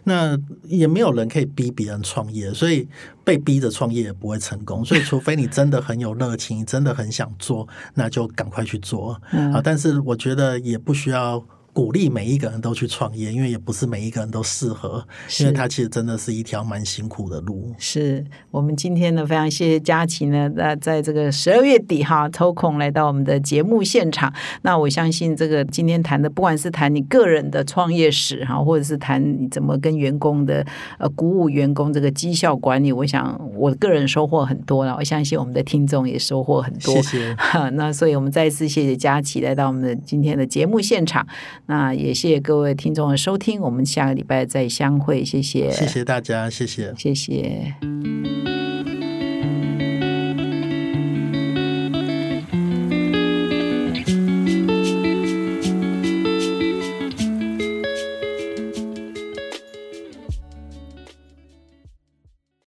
[0.04, 2.86] 那也没有人可以逼别人创业，所以
[3.24, 4.84] 被逼着创业也不会成功。
[4.86, 9.62] 所以除非你真的很有热情，你真的很想做，那就赶快去做嗯啊！
[9.64, 11.42] 但是我觉得也不需要。
[11.78, 15.06] 鼓励每一个人都去创业，因为也不是每一个人都适合，
[15.38, 17.72] 因为是它其实真的是一条蛮辛苦的路。
[17.78, 24.34] 是我们今天呢，非常谢谢佳琪呢，那在这个十二月底哈，抽空来到我们的节目现场。
[24.62, 30.66] 那我相信这个今天谈的，不管是谈你个人的创业史哈，或者是谈你怎么跟员工的
[30.98, 36.92] 呃鼓舞员工这个绩效管理，我想我个人收获很多了，我相信我们的听众也收获很多。
[36.96, 37.34] 谢谢。
[37.36, 41.24] 哈， 那所以我们再一次谢谢佳琪来到我们的今天的节目现场，
[41.68, 46.94] 那也谢谢各位听众的收听，我们下个礼拜再相会，谢谢，谢谢大家，谢谢。
[46.96, 47.74] 谢谢。